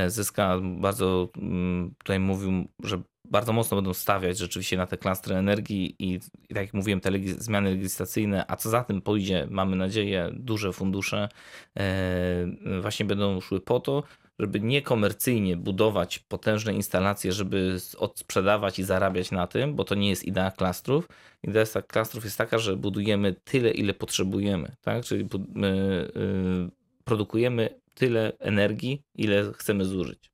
Zyska 0.07 0.59
bardzo 0.61 1.29
mm, 1.37 1.93
tutaj 1.97 2.19
mówił, 2.19 2.67
że 2.83 3.01
bardzo 3.25 3.53
mocno 3.53 3.75
będą 3.75 3.93
stawiać 3.93 4.37
rzeczywiście 4.37 4.77
na 4.77 4.87
te 4.87 4.97
klastry 4.97 5.35
energii 5.35 5.95
i, 5.99 6.13
i 6.49 6.53
tak 6.53 6.63
jak 6.63 6.73
mówiłem, 6.73 6.99
te 7.01 7.11
zmiany 7.37 7.69
legislacyjne, 7.69 8.45
a 8.47 8.55
co 8.55 8.69
za 8.69 8.83
tym 8.83 9.01
pójdzie, 9.01 9.47
mamy 9.49 9.75
nadzieję, 9.75 10.29
duże 10.33 10.73
fundusze 10.73 11.29
właśnie 12.81 13.05
będą 13.05 13.41
szły 13.41 13.61
po 13.61 13.79
to, 13.79 14.03
żeby 14.39 14.59
niekomercyjnie 14.59 15.57
budować 15.57 16.19
potężne 16.19 16.73
instalacje, 16.73 17.31
żeby 17.31 17.77
odsprzedawać 17.97 18.79
i 18.79 18.83
zarabiać 18.83 19.31
na 19.31 19.47
tym, 19.47 19.75
bo 19.75 19.83
to 19.83 19.95
nie 19.95 20.09
jest 20.09 20.23
idea 20.23 20.51
klastrów. 20.51 21.07
Idea 21.43 21.65
klastrów 21.87 22.23
jest 22.23 22.37
taka, 22.37 22.57
że 22.57 22.75
budujemy 22.77 23.35
tyle, 23.43 23.71
ile 23.71 23.93
potrzebujemy, 23.93 24.75
tak? 24.81 25.05
czyli 25.05 25.29
yy, 25.55 26.71
produkujemy 27.03 27.79
tyle 27.93 28.33
energii, 28.39 29.03
ile 29.15 29.53
chcemy 29.53 29.85
zużyć. 29.85 30.33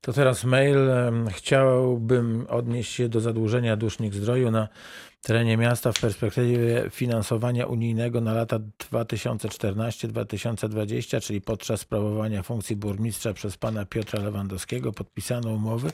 To 0.00 0.12
teraz 0.12 0.44
mail. 0.44 0.78
Chciałbym 1.30 2.46
odnieść 2.48 2.92
się 2.92 3.08
do 3.08 3.20
zadłużenia 3.20 3.76
Dusznik 3.76 4.14
Zdroju 4.14 4.50
na 4.50 4.68
terenie 5.26 5.56
miasta 5.56 5.92
w 5.92 6.00
perspektywie 6.00 6.90
finansowania 6.90 7.66
unijnego 7.66 8.20
na 8.20 8.34
lata 8.34 8.58
2014-2020, 8.92 11.20
czyli 11.20 11.40
podczas 11.40 11.80
sprawowania 11.80 12.42
funkcji 12.42 12.76
burmistrza 12.76 13.32
przez 13.32 13.56
pana 13.56 13.86
Piotra 13.86 14.22
Lewandowskiego 14.22 14.92
podpisano 14.92 15.52
umowy 15.52 15.92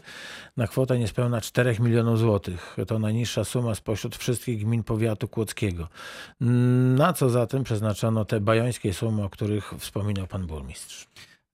na 0.57 0.67
kwotę 0.67 0.99
niespełna 0.99 1.41
4 1.41 1.77
milionów 1.81 2.19
złotych. 2.19 2.77
To 2.87 2.99
najniższa 2.99 3.45
suma 3.45 3.75
spośród 3.75 4.17
wszystkich 4.17 4.65
gmin 4.65 4.83
powiatu 4.83 5.29
kłodzkiego. 5.29 5.89
Na 6.97 7.13
co 7.13 7.31
zatem 7.31 7.65
przeznaczono 7.65 8.25
te 8.25 8.41
bajońskie 8.41 8.95
sumy, 8.95 9.25
o 9.25 9.31
których 9.31 9.73
wspominał 9.79 10.27
pan 10.27 10.47
burmistrz? 10.47 11.07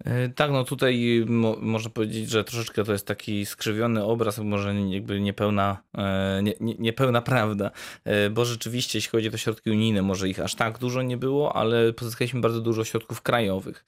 E, 0.04 0.28
tak, 0.28 0.50
no 0.50 0.64
tutaj 0.64 1.24
mo 1.26 1.56
można 1.60 1.90
powiedzieć, 1.90 2.30
że 2.30 2.44
troszeczkę 2.44 2.84
to 2.84 2.92
jest 2.92 3.06
taki 3.06 3.46
skrzywiony 3.46 4.04
obraz, 4.04 4.38
może 4.38 4.74
jakby 4.74 5.20
niepełna, 5.20 5.82
e, 5.98 6.40
nie, 6.42 6.54
nie, 6.60 6.74
niepełna 6.78 7.22
prawda, 7.22 7.70
e, 8.04 8.30
bo 8.30 8.44
rzeczywiście 8.44 8.98
jeśli 8.98 9.10
chodzi 9.10 9.34
o 9.34 9.36
środki 9.36 9.70
unijne, 9.70 10.02
może 10.02 10.28
ich 10.28 10.40
aż 10.40 10.54
tak 10.54 10.78
dużo 10.78 11.02
nie 11.02 11.16
było, 11.16 11.56
ale 11.56 11.92
pozyskaliśmy 11.92 12.40
bardzo 12.40 12.60
dużo 12.60 12.84
środków 12.84 13.22
krajowych, 13.22 13.84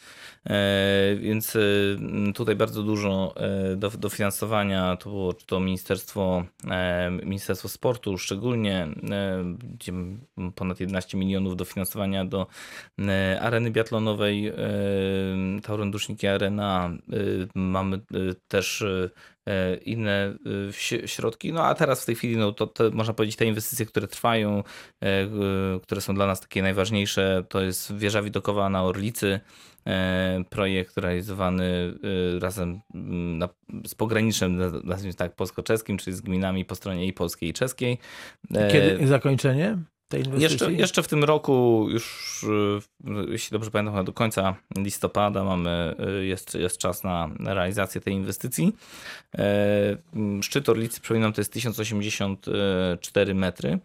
więc 1.18 1.56
tutaj 2.34 2.56
bardzo 2.56 2.82
dużo 2.82 3.34
do, 3.76 3.90
dofinansowania 3.90 4.96
to 4.96 5.10
było 5.10 5.34
czy 5.34 5.46
to 5.46 5.60
Ministerstwo, 5.60 6.44
Ministerstwo 7.22 7.68
Sportu 7.68 8.18
szczególnie, 8.18 8.88
gdzie 9.62 9.92
ponad 10.54 10.80
11 10.80 11.18
milionów 11.18 11.56
dofinansowania 11.56 12.24
do 12.24 12.46
areny 13.40 13.70
biatlonowej 13.70 14.52
Tauron 15.62 15.90
Ruszniki 16.00 16.26
Arena, 16.26 16.90
y, 17.12 17.48
mamy 17.54 17.96
y, 17.96 18.34
też 18.48 18.80
y, 18.80 19.10
inne 19.84 20.34
środki. 21.06 21.52
No 21.52 21.64
a 21.64 21.74
teraz 21.74 22.02
w 22.02 22.06
tej 22.06 22.14
chwili, 22.14 22.36
no 22.36 22.52
to, 22.52 22.72
można 22.92 23.14
powiedzieć, 23.14 23.36
te 23.36 23.46
inwestycje, 23.46 23.86
które 23.86 24.06
trwają, 24.06 24.62
które 25.82 26.00
są 26.00 26.14
dla 26.14 26.26
nas 26.26 26.40
takie 26.40 26.62
najważniejsze, 26.62 27.44
to 27.48 27.60
jest 27.60 27.96
wieża 27.96 28.22
widokowa 28.22 28.68
na 28.68 28.84
Orlicy, 28.84 29.40
projekt 30.50 30.98
realizowany 30.98 31.94
razem 32.40 32.80
mm, 32.94 33.38
na, 33.38 33.48
z 33.86 33.94
pograniczem, 33.94 34.82
nazwijmy 34.84 35.14
tak, 35.14 35.34
polsko-czeskim, 35.34 35.98
czyli 35.98 36.16
z 36.16 36.20
gminami 36.20 36.64
po 36.64 36.74
stronie 36.74 37.06
i 37.06 37.12
polskiej 37.12 37.48
i 37.48 37.52
czeskiej. 37.52 37.98
Kiedy 38.72 39.06
zakończenie? 39.06 39.78
Tej 40.10 40.20
inwestycji? 40.20 40.42
Jeszcze, 40.42 40.72
jeszcze 40.72 41.02
w 41.02 41.08
tym 41.08 41.24
roku, 41.24 41.86
już 41.90 42.46
jeśli 43.28 43.54
dobrze 43.54 43.70
pamiętam, 43.70 44.04
do 44.04 44.12
końca 44.12 44.54
listopada 44.76 45.44
mamy, 45.44 45.94
jest, 46.20 46.54
jest 46.54 46.78
czas 46.78 47.04
na 47.04 47.30
realizację 47.38 48.00
tej 48.00 48.14
inwestycji. 48.14 48.76
E, 49.38 49.96
szczyt 50.42 50.68
Orlicy, 50.68 51.00
przypominam, 51.00 51.32
to 51.32 51.40
jest 51.40 51.52
1084 51.52 53.34
metry. 53.34 53.78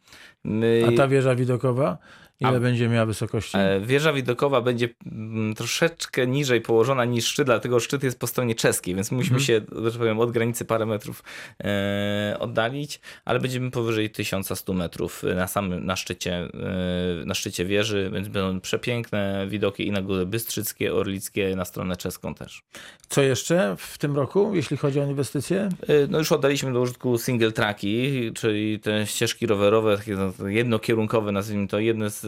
My... 0.43 0.83
A 0.87 0.91
ta 0.97 1.07
wieża 1.07 1.35
widokowa? 1.35 1.97
Ile 2.39 2.57
A, 2.57 2.59
będzie 2.59 2.89
miała 2.89 3.05
wysokości? 3.05 3.57
E, 3.57 3.79
wieża 3.79 4.13
widokowa 4.13 4.61
będzie 4.61 4.89
mm, 5.05 5.53
troszeczkę 5.53 6.27
niżej 6.27 6.61
położona 6.61 7.05
niż 7.05 7.25
szczyt, 7.25 7.45
dlatego 7.45 7.79
szczyt 7.79 8.03
jest 8.03 8.19
po 8.19 8.27
stronie 8.27 8.55
czeskiej, 8.55 8.95
więc 8.95 9.11
musimy 9.11 9.39
hmm. 9.39 9.45
się, 9.45 9.91
że 9.91 9.99
powiem, 9.99 10.19
od 10.19 10.31
granicy 10.31 10.65
parę 10.65 10.85
metrów 10.85 11.23
e, 11.63 12.37
oddalić, 12.39 12.99
ale 13.25 13.39
będziemy 13.39 13.71
powyżej 13.71 14.09
1100 14.09 14.73
metrów 14.73 15.23
na 15.35 15.47
samym, 15.47 15.85
na 15.85 15.95
szczycie, 15.95 16.33
e, 16.33 17.25
na 17.25 17.33
szczycie 17.33 17.65
wieży, 17.65 18.09
więc 18.13 18.27
będą 18.27 18.61
przepiękne 18.61 19.47
widoki 19.49 19.87
i 19.87 19.91
na 19.91 20.01
Góry 20.01 20.25
Bystrzyckie, 20.25 20.93
Orlickie, 20.93 21.55
na 21.55 21.65
stronę 21.65 21.95
czeską 21.95 22.35
też. 22.35 22.61
Co 23.09 23.21
jeszcze 23.21 23.75
w 23.77 23.97
tym 23.97 24.15
roku, 24.15 24.51
jeśli 24.55 24.77
chodzi 24.77 24.99
o 24.99 25.03
inwestycje? 25.05 25.69
E, 25.87 26.07
no 26.09 26.17
już 26.17 26.31
oddaliśmy 26.31 26.73
do 26.73 26.81
użytku 26.81 27.17
single 27.17 27.51
tracki, 27.51 28.31
czyli 28.33 28.79
te 28.79 29.07
ścieżki 29.07 29.47
rowerowe, 29.47 29.97
takie 29.97 30.15
no, 30.15 30.47
jednokierunkowe, 30.47 31.31
nazwijmy 31.31 31.67
to, 31.67 31.79
jedne 31.79 32.09
z 32.09 32.24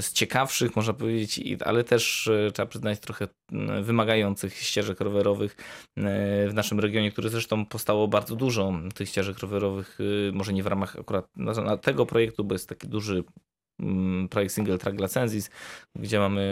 z 0.00 0.12
ciekawszych, 0.12 0.76
można 0.76 0.92
powiedzieć, 0.92 1.40
ale 1.64 1.84
też 1.84 2.28
e, 2.28 2.50
trzeba 2.52 2.66
przyznać 2.66 3.00
trochę 3.00 3.28
wymagających 3.82 4.54
ścieżek 4.54 5.00
rowerowych 5.00 5.56
w 6.48 6.50
naszym 6.54 6.80
regionie, 6.80 7.12
które 7.12 7.30
zresztą 7.30 7.66
powstało 7.66 8.08
bardzo 8.08 8.36
dużo 8.36 8.72
tych 8.94 9.08
ścieżek 9.08 9.38
rowerowych, 9.38 9.98
może 10.32 10.52
nie 10.52 10.62
w 10.62 10.66
ramach 10.66 10.96
akurat 10.98 11.26
tego 11.82 12.06
projektu, 12.06 12.44
bo 12.44 12.54
jest 12.54 12.68
taki 12.68 12.88
duży 12.88 13.24
projekt 14.30 14.54
Single 14.54 14.78
Track 14.78 15.00
Lacensis, 15.00 15.50
gdzie 15.96 16.18
mamy 16.18 16.42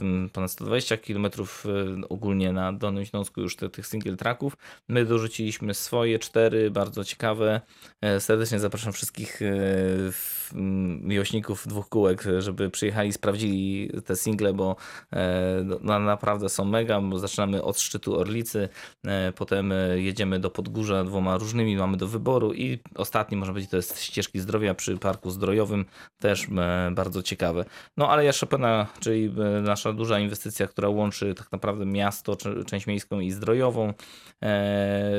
y, 0.00 0.28
ponad 0.32 0.50
120 0.50 0.96
km 0.96 1.26
y, 1.26 2.08
ogólnie 2.08 2.52
na 2.52 2.72
Dolnym 2.72 3.04
Śląsku 3.04 3.40
już 3.40 3.56
tych 3.56 3.86
single 3.86 4.16
tracków. 4.16 4.56
My 4.88 5.04
dorzuciliśmy 5.04 5.74
swoje 5.74 6.18
cztery, 6.18 6.70
bardzo 6.70 7.04
ciekawe. 7.04 7.60
E, 8.00 8.20
serdecznie 8.20 8.58
zapraszam 8.58 8.92
wszystkich 8.92 9.42
e, 9.42 9.46
miłośników 11.02 11.66
dwóch 11.66 11.88
kółek, 11.88 12.24
żeby 12.38 12.70
przyjechali 12.70 13.08
i 13.08 13.12
sprawdzili 13.12 13.90
te 14.04 14.16
single, 14.16 14.52
bo 14.52 14.76
e, 15.12 15.64
no, 15.82 15.98
naprawdę 15.98 16.48
są 16.48 16.64
mega. 16.64 17.00
Zaczynamy 17.16 17.62
od 17.62 17.80
szczytu 17.80 18.18
Orlicy, 18.18 18.68
potem 19.36 19.72
jedziemy 19.94 20.40
do 20.40 20.50
Podgórza 20.50 21.04
dwoma 21.04 21.38
różnymi, 21.38 21.76
mamy 21.76 21.96
do 21.96 22.06
wyboru 22.06 22.54
i 22.54 22.78
ostatni, 22.94 23.36
można 23.36 23.52
powiedzieć, 23.52 23.70
to 23.70 23.76
jest 23.76 24.02
ścieżki 24.02 24.40
zdrowia 24.40 24.74
przy 24.74 24.96
Parku 24.96 25.30
Zdrojowym 25.30 25.84
też 26.18 26.48
e, 26.58 26.90
bardzo 26.94 27.22
ciekawe. 27.22 27.64
No 27.96 28.10
ale 28.10 28.24
ja 28.24 28.32
Chopina, 28.40 28.86
czyli 29.00 29.34
e, 29.58 29.60
nasza 29.60 29.92
duża 29.92 30.18
inwestycja, 30.18 30.66
która 30.66 30.88
łączy 30.88 31.34
tak 31.34 31.52
naprawdę 31.52 31.86
miasto, 31.86 32.36
część 32.66 32.86
miejską 32.86 33.20
i 33.20 33.30
zdrojową, 33.30 33.94
e, 34.42 35.10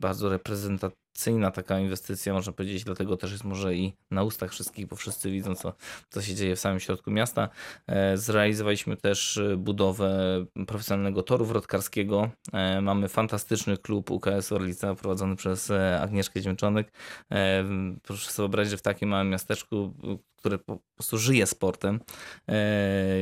bardzo 0.00 0.28
reprezentatywna 0.28 1.05
atrakcyjna 1.16 1.50
taka 1.50 1.80
inwestycja, 1.80 2.32
można 2.32 2.52
powiedzieć, 2.52 2.84
dlatego 2.84 3.16
też 3.16 3.32
jest 3.32 3.44
może 3.44 3.74
i 3.74 3.92
na 4.10 4.22
ustach 4.22 4.50
wszystkich, 4.50 4.86
bo 4.86 4.96
wszyscy 4.96 5.30
widzą, 5.30 5.54
co, 5.54 5.72
co 6.08 6.22
się 6.22 6.34
dzieje 6.34 6.56
w 6.56 6.60
samym 6.60 6.80
środku 6.80 7.10
miasta. 7.10 7.48
E, 7.86 8.16
zrealizowaliśmy 8.16 8.96
też 8.96 9.38
e, 9.38 9.56
budowę 9.56 10.10
profesjonalnego 10.66 11.22
toru 11.22 11.44
wrotkarskiego. 11.44 12.30
E, 12.52 12.80
mamy 12.80 13.08
fantastyczny 13.08 13.76
klub 13.78 14.10
UKS 14.10 14.52
Orlica 14.52 14.94
prowadzony 14.94 15.36
przez 15.36 15.72
Agnieszkę 16.00 16.40
Ziemczonek. 16.40 16.92
Proszę 18.02 18.30
sobie 18.30 18.44
wyobrazić, 18.44 18.70
że 18.70 18.76
w 18.76 18.82
takim 18.82 19.08
małym 19.08 19.30
miasteczku 19.30 19.94
które 20.46 20.58
po 20.58 20.78
prostu 20.94 21.18
żyje 21.18 21.46
sportem, 21.46 22.00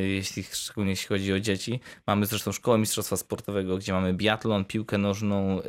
jeśli, 0.05 0.43
szczególnie 0.43 0.91
jeśli 0.91 1.09
chodzi 1.09 1.33
o 1.33 1.41
dzieci. 1.41 1.81
Mamy 2.07 2.27
zresztą 2.27 2.53
szkołę 2.53 2.79
mistrzostwa 2.79 3.17
sportowego, 3.17 3.77
gdzie 3.77 3.93
mamy 3.93 4.15
biatlon, 4.15 4.65
piłkę 4.65 4.99
nożną 4.99 5.61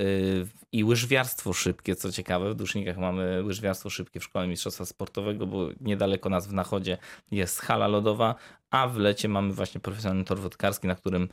i 0.72 0.84
łyżwiarstwo 0.84 1.54
szybkie, 1.54 1.96
co 1.96 2.12
ciekawe. 2.12 2.52
W 2.52 2.56
Dusznikach 2.56 2.98
mamy 2.98 3.44
łyżwiarstwo 3.44 3.90
szybkie 3.90 4.20
w 4.20 4.24
szkole 4.24 4.48
mistrzostwa 4.48 4.86
sportowego, 4.86 5.48
bo 5.48 5.70
niedaleko 5.82 6.30
nas 6.30 6.48
w 6.48 6.54
Nachodzie 6.54 6.98
jest 7.32 7.60
hala 7.60 7.88
lodowa, 7.88 8.36
a 8.72 8.88
w 8.88 8.98
lecie 8.98 9.28
mamy 9.28 9.54
właśnie 9.54 9.82
profesjonalny 9.82 10.24
tor 10.24 10.40
wodkarski, 10.40 10.88
na 10.88 10.96
którym 10.96 11.30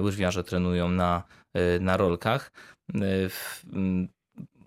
łyżwiarze 0.00 0.44
trenują 0.44 0.88
na, 0.88 1.22
na 1.80 1.96
rolkach. 1.96 2.52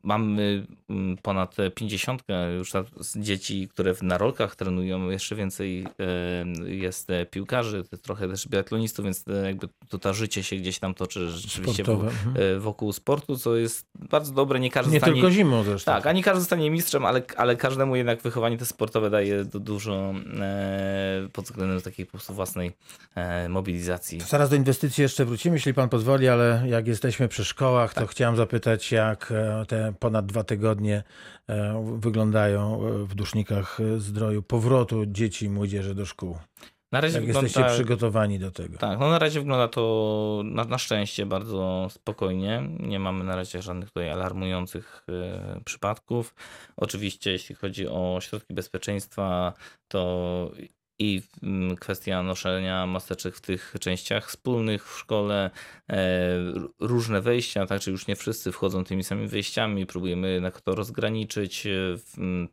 Mamy 0.05 0.65
mm, 0.89 1.17
ponad 1.17 1.55
50 1.75 2.23
już 2.57 2.71
dzieci, 3.15 3.67
które 3.67 3.93
na 4.01 4.17
rolkach 4.17 4.55
trenują. 4.55 5.09
Jeszcze 5.09 5.35
więcej 5.35 5.87
jest 6.65 7.09
e, 7.09 7.25
piłkarzy, 7.25 7.83
trochę 8.01 8.27
też 8.27 8.47
biatlonistów, 8.47 9.05
więc 9.05 9.25
e, 9.27 9.45
jakby 9.45 9.67
to, 9.89 9.97
to 9.97 10.13
życie 10.13 10.43
się 10.43 10.55
gdzieś 10.55 10.79
tam 10.79 10.93
toczy 10.93 11.29
rzeczywiście 11.29 11.83
Sportowe. 11.83 12.07
Mhm. 12.07 12.55
E, 12.55 12.59
wokół 12.59 12.93
sportu, 12.93 13.37
co 13.37 13.55
jest 13.55 13.85
bardzo 14.09 14.33
dobre. 14.33 14.59
Nie 14.59 14.71
każdy 14.71 14.91
Nie 14.91 14.99
stanie, 14.99 15.13
tylko 15.13 15.31
zimą 15.31 15.63
zresztą. 15.63 15.91
Tak, 15.91 16.07
a 16.07 16.11
nie 16.11 16.23
każdy 16.23 16.45
stanie 16.45 16.71
mistrzem, 16.71 17.05
ale, 17.05 17.21
ale 17.37 17.55
każdemu 17.55 17.95
jednak 17.95 18.21
wychowanie 18.21 18.57
to 18.57 18.65
sportowe 18.65 19.09
daje 19.09 19.45
dużo 19.45 20.13
pod 21.33 21.45
względem 21.45 21.81
takiej 21.81 22.05
po 22.05 22.11
prostu 22.11 22.33
własnej 22.33 22.71
mobilizacji. 23.49 24.19
To 24.19 24.25
zaraz 24.25 24.49
do 24.49 24.55
inwestycji 24.55 25.01
jeszcze 25.01 25.25
wrócimy, 25.25 25.55
jeśli 25.55 25.73
pan 25.73 25.89
pozwoli, 25.89 26.27
ale 26.27 26.63
jak 26.67 26.87
jesteśmy 26.87 27.27
przy 27.27 27.45
szkołach, 27.45 27.93
to 27.93 28.01
tak. 28.01 28.09
chciałem 28.09 28.35
zapytać, 28.35 28.91
jak 28.91 29.33
te 29.67 29.93
ponad 29.95 30.25
dwa 30.25 30.43
tygodnie 30.43 31.03
e, 31.47 31.85
wyglądają 31.97 32.87
e, 32.87 32.91
w 33.05 33.15
dusznikach 33.15 33.77
zdroju 33.97 34.43
powrotu 34.43 35.05
dzieci 35.05 35.45
i 35.45 35.49
młodzieży 35.49 35.95
do 35.95 36.05
szkół. 36.05 36.37
Na 36.91 37.01
razie 37.01 37.17
Jak 37.17 37.25
wygląda... 37.25 37.47
jesteście 37.47 37.69
przygotowani 37.73 38.39
do 38.39 38.51
tego? 38.51 38.77
Tak, 38.77 38.99
no 38.99 39.09
na 39.09 39.19
razie 39.19 39.39
wygląda 39.39 39.67
to 39.67 40.41
na, 40.45 40.63
na, 40.63 40.77
szczęście 40.77 41.25
bardzo 41.25 41.87
spokojnie. 41.89 42.63
Nie 42.79 42.99
mamy 42.99 43.23
na 43.23 43.35
razie 43.35 43.61
żadnych 43.61 43.89
tutaj 43.89 44.09
alarmujących 44.09 45.05
y, 45.59 45.63
przypadków. 45.63 46.35
Oczywiście, 46.77 47.31
jeśli 47.31 47.55
chodzi 47.55 47.87
o 47.87 48.17
środki 48.21 48.53
bezpieczeństwa, 48.53 49.53
to 49.87 50.51
i 50.99 51.21
mm, 51.43 51.75
kwestia 51.75 52.23
noszenia 52.23 52.85
maseczek 52.87 53.35
w 53.35 53.41
tych 53.41 53.75
częściach 53.79 54.27
wspólnych 54.27 54.87
w 54.87 54.99
szkole, 54.99 55.51
e, 55.89 55.97
różne 56.79 57.21
wejścia, 57.21 57.65
tak, 57.65 57.81
czy 57.81 57.91
już 57.91 58.07
nie 58.07 58.15
wszyscy 58.15 58.51
wchodzą 58.51 58.83
tymi 58.83 59.03
samymi 59.03 59.27
wejściami, 59.27 59.85
próbujemy 59.85 60.33
jednak 60.33 60.61
to 60.61 60.75
rozgraniczyć, 60.75 61.67
e, 61.67 61.97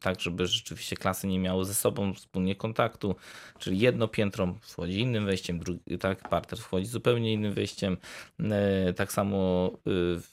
tak, 0.00 0.20
żeby 0.20 0.46
rzeczywiście 0.46 0.96
klasy 0.96 1.26
nie 1.26 1.38
miały 1.38 1.64
ze 1.64 1.74
sobą 1.74 2.14
wspólnie 2.14 2.57
kontaktu, 2.57 3.16
czyli 3.59 3.78
jedno 3.78 4.09
piętro 4.09 4.55
wchodzi 4.61 5.00
innym 5.00 5.26
wejściem, 5.26 5.59
drugi, 5.59 5.98
tak, 6.00 6.28
parter 6.28 6.59
wchodzi 6.59 6.87
zupełnie 6.87 7.33
innym 7.33 7.52
wejściem. 7.52 7.96
E, 8.40 8.92
tak 8.92 9.12
samo 9.12 9.70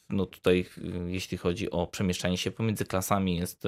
no 0.09 0.25
tutaj, 0.25 0.65
jeśli 1.07 1.37
chodzi 1.37 1.71
o 1.71 1.87
przemieszczanie 1.87 2.37
się 2.37 2.51
pomiędzy 2.51 2.85
klasami, 2.85 3.37
jest 3.37 3.63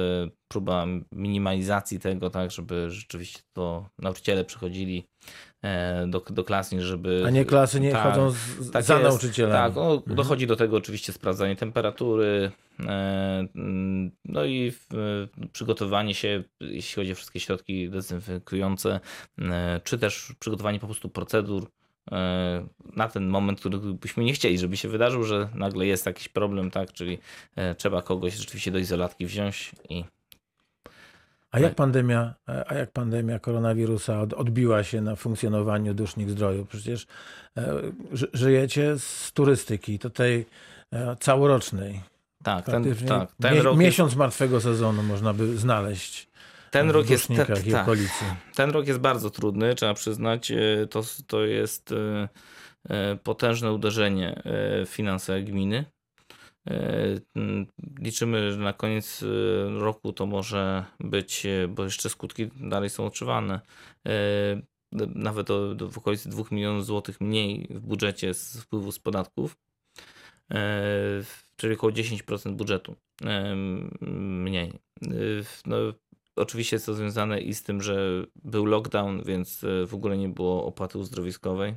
próba 0.51 0.85
minimalizacji 1.11 1.99
tego, 1.99 2.29
tak, 2.29 2.51
żeby 2.51 2.91
rzeczywiście 2.91 3.39
to 3.53 3.89
nauczyciele 3.99 4.45
przychodzili 4.45 5.07
e, 5.61 6.07
do, 6.07 6.19
do 6.19 6.43
klas, 6.43 6.71
żeby... 6.79 7.23
A 7.27 7.29
nie 7.29 7.45
klasy 7.45 7.79
nie 7.79 7.91
tak, 7.91 8.03
chodzą 8.03 8.31
z, 8.31 8.71
tak 8.71 8.83
za 8.83 8.99
jest, 8.99 9.09
nauczycielami. 9.09 9.53
Tak, 9.53 9.75
no, 9.75 9.93
mhm. 9.93 10.15
dochodzi 10.15 10.47
do 10.47 10.55
tego 10.55 10.77
oczywiście 10.77 11.13
sprawdzanie 11.13 11.55
temperatury, 11.55 12.51
e, 12.79 13.47
no 14.25 14.45
i 14.45 14.73
przygotowanie 15.53 16.13
się, 16.13 16.43
jeśli 16.59 16.95
chodzi 16.95 17.11
o 17.11 17.15
wszystkie 17.15 17.39
środki 17.39 17.89
dezynfekujące, 17.89 18.99
e, 19.39 19.81
czy 19.83 19.97
też 19.97 20.33
przygotowanie 20.39 20.79
po 20.79 20.87
prostu 20.87 21.09
procedur, 21.09 21.71
na 22.95 23.07
ten 23.07 23.27
moment, 23.27 23.59
który 23.59 23.77
byśmy 23.77 24.23
nie 24.23 24.33
chcieli, 24.33 24.57
żeby 24.57 24.77
się 24.77 24.89
wydarzył, 24.89 25.23
że 25.23 25.49
nagle 25.55 25.85
jest 25.85 26.05
jakiś 26.05 26.27
problem, 26.27 26.71
tak, 26.71 26.93
czyli 26.93 27.17
trzeba 27.77 28.01
kogoś 28.01 28.33
rzeczywiście 28.33 28.71
do 28.71 28.79
izolatki 28.79 29.25
wziąć 29.25 29.71
i 29.89 30.03
a 31.51 31.59
jak 31.59 31.75
pandemia, 31.75 32.33
a 32.67 32.73
jak 32.73 32.91
pandemia 32.91 33.39
koronawirusa 33.39 34.21
odbiła 34.21 34.83
się 34.83 35.01
na 35.01 35.15
funkcjonowaniu 35.15 35.93
dusznik 35.93 36.29
zdroju? 36.29 36.65
Przecież 36.65 37.07
e, 37.57 37.81
żyjecie 38.33 38.99
z 38.99 39.31
turystyki, 39.33 39.99
to 39.99 40.09
tej 40.09 40.45
e, 40.93 41.15
całorocznej. 41.19 42.01
Tak, 42.43 42.65
ten, 42.65 42.95
tak, 43.07 43.31
ten 43.41 43.57
rok 43.57 43.77
miesiąc 43.77 44.11
jest... 44.11 44.17
martwego 44.17 44.61
sezonu 44.61 45.03
można 45.03 45.33
by 45.33 45.57
znaleźć. 45.57 46.27
Ten 46.71 46.89
rok 46.89 47.09
jest 47.09 47.27
te, 47.27 47.45
tak, 47.45 47.87
Ten 48.55 48.69
rok 48.69 48.87
jest 48.87 48.99
bardzo 48.99 49.29
trudny, 49.29 49.75
trzeba 49.75 49.93
przyznać. 49.93 50.51
E, 50.51 50.87
to, 50.89 51.01
to 51.27 51.45
jest 51.45 51.93
potężne 53.23 53.71
uderzenie 53.71 54.41
w 54.85 54.89
finanse 54.89 55.41
gminy. 55.41 55.85
E, 56.69 57.19
liczymy, 57.99 58.51
że 58.51 58.57
na 58.57 58.73
koniec 58.73 59.23
e, 59.23 59.25
roku 59.79 60.13
to 60.13 60.25
może 60.25 60.85
być, 60.99 61.45
e, 61.45 61.67
bo 61.67 61.83
jeszcze 61.83 62.09
skutki 62.09 62.47
dalej 62.47 62.89
są 62.89 63.05
odczuwane, 63.05 63.61
nawet 65.15 65.47
do, 65.47 65.89
w 65.91 65.97
okolicy 65.97 66.29
2 66.29 66.43
milionów 66.51 66.85
złotych 66.85 67.21
mniej 67.21 67.67
w 67.69 67.79
budżecie 67.79 68.33
z 68.33 68.61
wpływu 68.61 68.91
z 68.91 68.99
podatków, 68.99 69.57
czyli 71.55 71.73
około 71.73 71.93
10% 71.93 72.51
budżetu 72.51 72.95
mniej. 74.01 74.73
No, 75.65 75.77
oczywiście 76.35 76.75
jest 76.75 76.85
to 76.85 76.93
związane 76.93 77.41
i 77.41 77.53
z 77.53 77.63
tym, 77.63 77.81
że 77.81 78.25
był 78.43 78.65
lockdown, 78.65 79.23
więc 79.23 79.65
w 79.87 79.93
ogóle 79.93 80.17
nie 80.17 80.29
było 80.29 80.65
opłaty 80.65 80.97
uzdrowiskowej. 80.97 81.75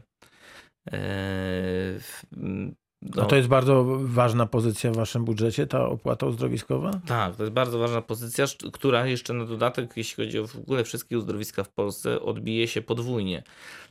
No. 3.04 3.22
A 3.22 3.26
to 3.26 3.36
jest 3.36 3.48
bardzo 3.48 3.84
ważna 4.00 4.46
pozycja 4.46 4.90
w 4.90 4.96
waszym 4.96 5.24
budżecie, 5.24 5.66
ta 5.66 5.86
opłata 5.86 6.26
uzdrowiskowa? 6.26 7.00
Tak, 7.06 7.36
to 7.36 7.42
jest 7.42 7.52
bardzo 7.52 7.78
ważna 7.78 8.02
pozycja, 8.02 8.44
która 8.72 9.06
jeszcze 9.06 9.32
na 9.32 9.44
dodatek, 9.44 9.96
jeśli 9.96 10.24
chodzi 10.24 10.38
o 10.38 10.46
w 10.46 10.56
ogóle 10.56 10.84
wszystkie 10.84 11.18
uzdrowiska 11.18 11.64
w 11.64 11.68
Polsce, 11.68 12.20
odbije 12.20 12.68
się 12.68 12.82
podwójnie, 12.82 13.42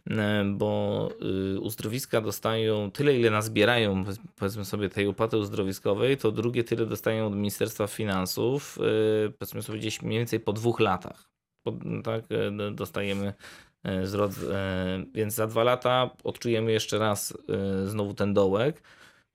e, 0.10 0.46
bo 0.46 1.10
y, 1.56 1.60
uzdrowiska 1.60 2.22
dostają 2.22 2.92
tyle, 2.92 3.20
ile 3.20 3.30
nazbierają, 3.30 4.04
powiedzmy 4.36 4.66
sobie, 4.66 4.90
tej 4.90 5.08
opłaty 5.08 5.38
uzdrowiskowej, 5.38 6.18
to 6.18 6.32
drugie 6.32 6.64
tyle 6.64 6.86
dostają 6.86 7.28
od 7.28 7.36
Ministerstwa 7.36 7.88
Finansów, 7.88 8.78
y, 9.28 9.32
powiedzmy 9.40 9.62
sobie 9.62 9.80
gdzieś 9.80 10.02
mniej 10.02 10.20
więcej 10.20 10.40
po 10.40 10.54
dwóch 10.54 10.80
latach. 10.80 11.30
Tak, 12.04 12.24
e, 12.32 12.72
dostajemy 12.72 13.34
e, 13.84 14.08
zwrot, 14.08 14.32
więc 15.14 15.34
za 15.34 15.48
dwa 15.48 15.64
lata 15.64 16.10
odczujemy 16.24 16.72
jeszcze 16.72 16.98
raz 16.98 17.38
znowu 17.86 18.14
ten 18.14 18.34
dołek. 18.34 18.82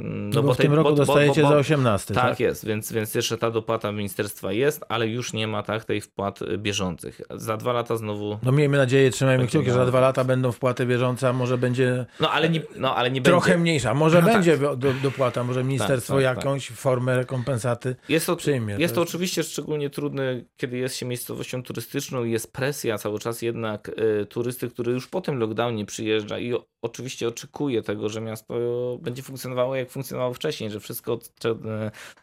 Mm, 0.00 0.30
no 0.30 0.42
bo, 0.42 0.48
bo 0.48 0.54
w 0.54 0.56
tym 0.56 0.74
roku 0.74 0.90
bo, 0.90 0.96
dostajecie 0.96 1.42
bo, 1.42 1.48
za 1.48 1.56
18. 1.56 2.14
Tak, 2.14 2.24
tak, 2.24 2.40
jest, 2.40 2.66
więc, 2.66 2.92
więc 2.92 3.14
jeszcze 3.14 3.38
ta 3.38 3.50
dopłata 3.50 3.92
ministerstwa 3.92 4.52
jest, 4.52 4.84
ale 4.88 5.08
już 5.08 5.32
nie 5.32 5.46
ma 5.46 5.62
tak 5.62 5.84
tej 5.84 6.00
wpłat 6.00 6.40
bieżących. 6.58 7.20
Za 7.30 7.56
dwa 7.56 7.72
lata 7.72 7.96
znowu. 7.96 8.38
No 8.42 8.52
miejmy 8.52 8.76
nadzieję, 8.76 9.10
trzymajmy 9.10 9.46
kciuki, 9.46 9.66
że 9.66 9.72
za 9.72 9.86
dwa 9.86 10.00
lata 10.00 10.24
będą 10.24 10.52
wpłaty 10.52 10.86
bieżące, 10.86 11.28
a 11.28 11.32
może 11.32 11.58
będzie. 11.58 12.06
No 12.20 12.30
ale 12.30 12.48
nie, 12.48 12.62
no, 12.76 12.96
ale 12.96 13.10
nie 13.10 13.22
trochę 13.22 13.50
będzie. 13.50 13.62
mniejsza. 13.62 13.94
Może 13.94 14.22
no, 14.22 14.26
będzie 14.26 14.58
tak. 14.58 14.76
do, 14.76 14.92
dopłata, 15.02 15.44
może 15.44 15.64
ministerstwo 15.64 16.14
tak, 16.14 16.22
tak, 16.22 16.36
tak. 16.36 16.44
jakąś 16.44 16.68
formę 16.68 17.16
rekompensaty 17.16 17.96
jest 18.08 18.26
to, 18.26 18.36
przyjmie. 18.36 18.76
Jest 18.78 18.94
to, 18.94 19.00
to 19.00 19.08
oczywiście 19.08 19.42
szczególnie 19.42 19.90
trudne, 19.90 20.42
kiedy 20.56 20.76
jest 20.76 20.96
się 20.96 21.06
miejscowością 21.06 21.62
turystyczną 21.62 22.24
i 22.24 22.32
jest 22.32 22.52
presja 22.52 22.98
cały 22.98 23.18
czas 23.18 23.42
jednak 23.42 23.88
y, 24.22 24.26
turysty, 24.26 24.68
który 24.68 24.92
już 24.92 25.06
po 25.06 25.20
tym 25.20 25.38
lockdownie 25.38 25.86
przyjeżdża 25.86 26.38
i 26.38 26.54
oczywiście 26.82 27.28
oczekuje 27.28 27.82
tego, 27.82 28.08
że 28.08 28.20
miasto 28.20 28.54
będzie 29.02 29.22
funkcjonowało 29.22 29.76
jak 29.76 29.85
funkcjonowało 29.90 30.34
wcześniej, 30.34 30.70
że 30.70 30.80
wszystko, 30.80 31.18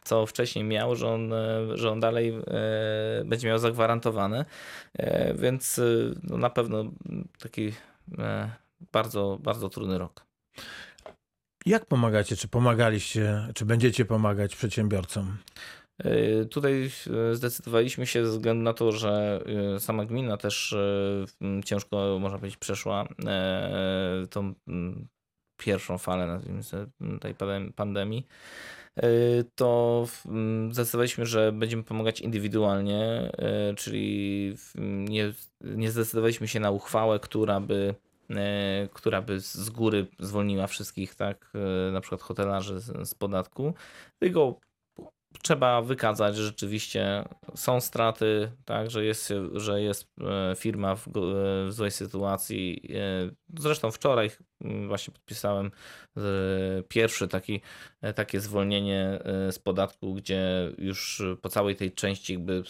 co 0.03 0.25
wcześniej 0.25 0.65
miał, 0.65 0.95
że 0.95 1.07
on, 1.07 1.33
że 1.73 1.91
on 1.91 1.99
dalej 1.99 2.33
e, 2.47 3.25
będzie 3.25 3.47
miał 3.47 3.59
zagwarantowane. 3.59 4.45
E, 4.93 5.33
więc 5.33 5.79
e, 5.79 5.83
no 6.23 6.37
na 6.37 6.49
pewno 6.49 6.85
taki 7.39 7.71
bardzo, 8.91 9.39
bardzo 9.41 9.69
trudny 9.69 9.97
rok. 9.97 10.25
Jak 11.65 11.85
pomagacie? 11.85 12.35
Czy 12.35 12.47
pomagaliście, 12.47 13.47
czy 13.55 13.65
będziecie 13.65 14.05
pomagać 14.05 14.55
przedsiębiorcom? 14.55 15.37
Tutaj 16.49 16.91
zdecydowaliśmy 17.31 18.07
się 18.07 18.25
ze 18.25 18.31
względu 18.31 18.63
na 18.63 18.73
to, 18.73 18.91
że 18.91 19.43
sama 19.79 20.05
gmina 20.05 20.37
też 20.37 20.75
ciężko, 21.65 22.17
można 22.19 22.37
powiedzieć, 22.37 22.57
przeszła 22.57 23.07
tą 24.29 24.53
pierwszą 25.63 25.97
falę, 25.97 26.27
nazwijmy 26.27 26.63
sobie, 26.63 26.85
tej 27.21 27.35
pandemii, 27.75 28.27
y, 29.03 29.45
to 29.55 30.05
zdecydowaliśmy, 30.71 31.25
że 31.25 31.51
będziemy 31.51 31.83
pomagać 31.83 32.21
indywidualnie, 32.21 33.31
y, 33.71 33.75
czyli 33.75 34.55
nie, 34.75 35.33
nie 35.61 35.91
zdecydowaliśmy 35.91 36.47
się 36.47 36.59
na 36.59 36.71
uchwałę, 36.71 37.19
która 37.19 37.59
by 37.59 37.95
y, 38.29 38.35
która 38.93 39.21
by 39.21 39.39
z 39.39 39.69
góry 39.69 40.07
zwolniła 40.19 40.67
wszystkich, 40.67 41.15
tak, 41.15 41.51
na 41.91 42.01
przykład 42.01 42.21
hotelarzy 42.21 42.79
z, 42.79 43.09
z 43.09 43.15
podatku, 43.15 43.73
tylko 44.19 44.59
trzeba 45.41 45.81
wykazać, 45.81 46.35
że 46.35 46.43
rzeczywiście 46.43 47.23
są 47.55 47.81
straty, 47.81 48.51
tak, 48.65 48.91
że 48.91 49.05
jest, 49.05 49.33
że 49.53 49.81
jest 49.81 50.13
e, 50.21 50.55
firma 50.55 50.95
w, 50.95 51.07
w 51.07 51.67
złej 51.69 51.91
sytuacji. 51.91 52.81
E, 52.95 53.59
zresztą 53.59 53.91
wczoraj 53.91 54.31
mm, 54.61 54.87
właśnie 54.87 55.13
podpisałem 55.13 55.71
pierwsze 56.87 57.27
taki, 57.27 57.61
takie 58.15 58.39
zwolnienie 58.39 59.19
z 59.51 59.59
podatku, 59.59 60.13
gdzie 60.13 60.71
już 60.77 61.21
po 61.41 61.49
całej 61.49 61.75
tej 61.75 61.91
części 61.91 62.33
jakby 62.33 62.63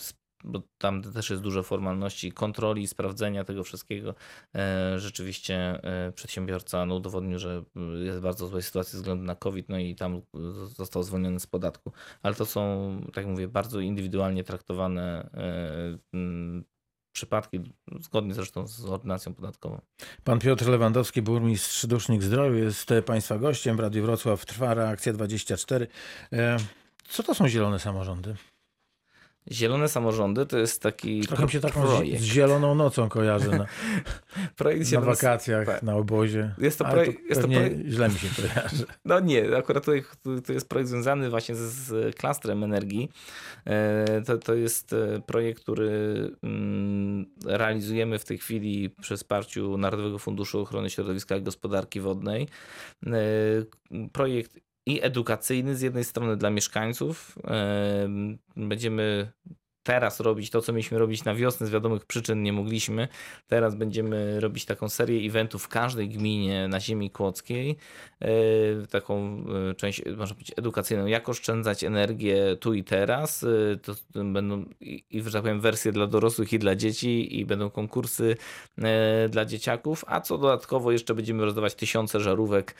bo 0.43 0.61
tam 0.77 1.01
też 1.01 1.29
jest 1.29 1.41
dużo 1.41 1.63
formalności, 1.63 2.31
kontroli, 2.31 2.87
sprawdzenia 2.87 3.43
tego 3.43 3.63
wszystkiego. 3.63 4.15
E, 4.55 4.99
rzeczywiście 4.99 5.55
e, 5.83 6.11
przedsiębiorca 6.11 6.85
no, 6.85 6.95
udowodnił, 6.95 7.39
że 7.39 7.63
jest 8.03 8.19
w 8.19 8.21
bardzo 8.21 8.47
złej 8.47 8.63
sytuacji 8.63 8.91
ze 8.91 8.97
względu 8.97 9.23
na 9.23 9.35
COVID, 9.35 9.69
no 9.69 9.77
i 9.77 9.95
tam 9.95 10.21
został 10.67 11.03
zwolniony 11.03 11.39
z 11.39 11.47
podatku. 11.47 11.91
Ale 12.23 12.35
to 12.35 12.45
są, 12.45 12.61
tak 13.13 13.25
mówię, 13.25 13.47
bardzo 13.47 13.79
indywidualnie 13.79 14.43
traktowane 14.43 15.29
e, 16.13 16.63
przypadki, 17.11 17.59
zgodnie 17.99 18.33
zresztą 18.33 18.67
z 18.67 18.85
ordynacją 18.85 19.33
podatkową. 19.33 19.81
Pan 20.23 20.39
Piotr 20.39 20.67
Lewandowski, 20.67 21.21
burmistrz 21.21 21.85
Dusznik 21.85 22.23
Zdrowiu, 22.23 22.57
jest 22.57 22.89
Państwa 23.05 23.37
gościem. 23.37 23.77
W 23.77 23.79
Radiu 23.79 24.03
Wrocław 24.03 24.45
trwa 24.45 24.73
reakcja 24.73 25.13
24. 25.13 25.87
Co 27.09 27.23
to 27.23 27.35
są 27.35 27.47
zielone 27.47 27.79
samorządy? 27.79 28.35
Zielone 29.51 29.89
samorządy 29.89 30.45
to 30.45 30.57
jest 30.57 30.81
taki 30.81 31.21
Trochę 31.21 31.49
się 31.49 31.59
taką 31.59 31.81
projekt. 31.81 32.21
z 32.21 32.23
zieloną 32.23 32.75
nocą 32.75 33.09
kojarzy 33.09 33.49
na, 33.49 33.65
projekt 34.57 34.91
na 34.91 35.01
wakacjach, 35.01 35.65
tak. 35.65 35.83
na 35.83 35.95
obozie. 35.95 36.55
Jest 36.57 36.79
to, 36.79 36.85
projekt, 36.85 37.21
to 37.21 37.27
jest 37.29 37.41
to 37.41 37.47
projekt... 37.47 37.77
źle 37.87 38.09
mi 38.09 38.15
się 38.15 38.27
kojarzy. 38.41 38.85
No 39.05 39.19
nie, 39.19 39.57
akurat 39.57 39.85
tutaj 39.85 40.03
to 40.45 40.53
jest 40.53 40.69
projekt 40.69 40.89
związany 40.89 41.29
właśnie 41.29 41.55
z, 41.55 41.59
z 41.59 42.15
klastrem 42.15 42.63
energii. 42.63 43.09
E, 43.65 44.21
to, 44.21 44.37
to 44.37 44.55
jest 44.55 44.93
e, 44.93 45.21
projekt, 45.25 45.61
który 45.61 45.91
mm, 46.43 47.25
realizujemy 47.45 48.19
w 48.19 48.25
tej 48.25 48.37
chwili 48.37 48.89
przy 48.89 49.17
wsparciu 49.17 49.77
Narodowego 49.77 50.19
Funduszu 50.19 50.59
Ochrony 50.59 50.89
Środowiska 50.89 51.35
i 51.35 51.41
Gospodarki 51.41 51.99
Wodnej. 51.99 52.47
E, 53.07 53.09
projekt 54.11 54.59
i 54.85 54.99
edukacyjny 55.03 55.75
z 55.75 55.81
jednej 55.81 56.03
strony 56.03 56.37
dla 56.37 56.49
mieszkańców. 56.49 57.39
Będziemy 58.55 59.31
teraz 59.83 60.19
robić 60.19 60.49
to, 60.49 60.61
co 60.61 60.73
mieliśmy 60.73 60.97
robić 60.97 61.23
na 61.23 61.35
wiosnę, 61.35 61.67
z 61.67 61.69
wiadomych 61.69 62.05
przyczyn 62.05 62.43
nie 62.43 62.53
mogliśmy. 62.53 63.07
Teraz 63.47 63.75
będziemy 63.75 64.39
robić 64.39 64.65
taką 64.65 64.89
serię 64.89 65.27
eventów 65.27 65.63
w 65.63 65.67
każdej 65.67 66.09
gminie 66.09 66.67
na 66.67 66.79
ziemi 66.79 67.09
kłodzkiej. 67.09 67.77
E, 68.21 68.87
taką 68.87 69.43
e, 69.69 69.73
część, 69.75 70.01
można 70.17 70.35
powiedzieć, 70.35 70.53
edukacyjną, 70.57 71.05
jak 71.05 71.29
oszczędzać 71.29 71.83
energię 71.83 72.57
tu 72.59 72.73
i 72.73 72.83
teraz. 72.83 73.43
E, 73.43 73.77
to 73.77 73.93
będą 74.23 74.65
i, 74.81 75.23
że 75.25 75.31
tak 75.31 75.41
powiem, 75.41 75.61
wersje 75.61 75.91
dla 75.91 76.07
dorosłych 76.07 76.53
i 76.53 76.59
dla 76.59 76.75
dzieci 76.75 77.39
i 77.39 77.45
będą 77.45 77.69
konkursy 77.69 78.35
dla 79.29 79.45
dzieciaków, 79.45 80.05
a 80.07 80.21
co 80.21 80.37
dodatkowo 80.37 80.91
jeszcze 80.91 81.13
będziemy 81.13 81.45
rozdawać 81.45 81.75
tysiące 81.75 82.19
żarówek 82.19 82.75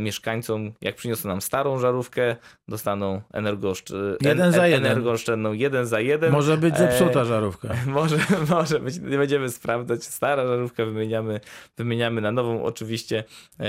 mieszkańcom. 0.00 0.72
Jak 0.80 0.96
przyniosą 0.96 1.28
nam 1.28 1.40
starą 1.40 1.78
żarówkę, 1.78 2.36
dostaną 2.68 3.22
energooszczędną, 3.32 4.16
jeden 4.20 4.52
za 4.52 4.68
jeden. 4.68 4.86
energooszczędną 4.86 5.52
jeden 5.52 5.86
za 5.86 6.00
jeden 6.00 6.15
jeden. 6.16 6.32
Może 6.32 6.56
być 6.56 6.76
zepsuta 6.76 7.20
e, 7.20 7.24
żarówka. 7.24 7.68
Może, 7.86 8.18
może 8.48 8.80
być. 8.80 8.98
Nie 9.00 9.18
będziemy 9.18 9.50
sprawdzać. 9.50 10.04
Stara 10.04 10.46
żarówka 10.46 10.84
wymieniamy, 10.84 11.40
wymieniamy 11.76 12.20
na 12.20 12.32
nową. 12.32 12.62
Oczywiście 12.62 13.24
e, 13.60 13.66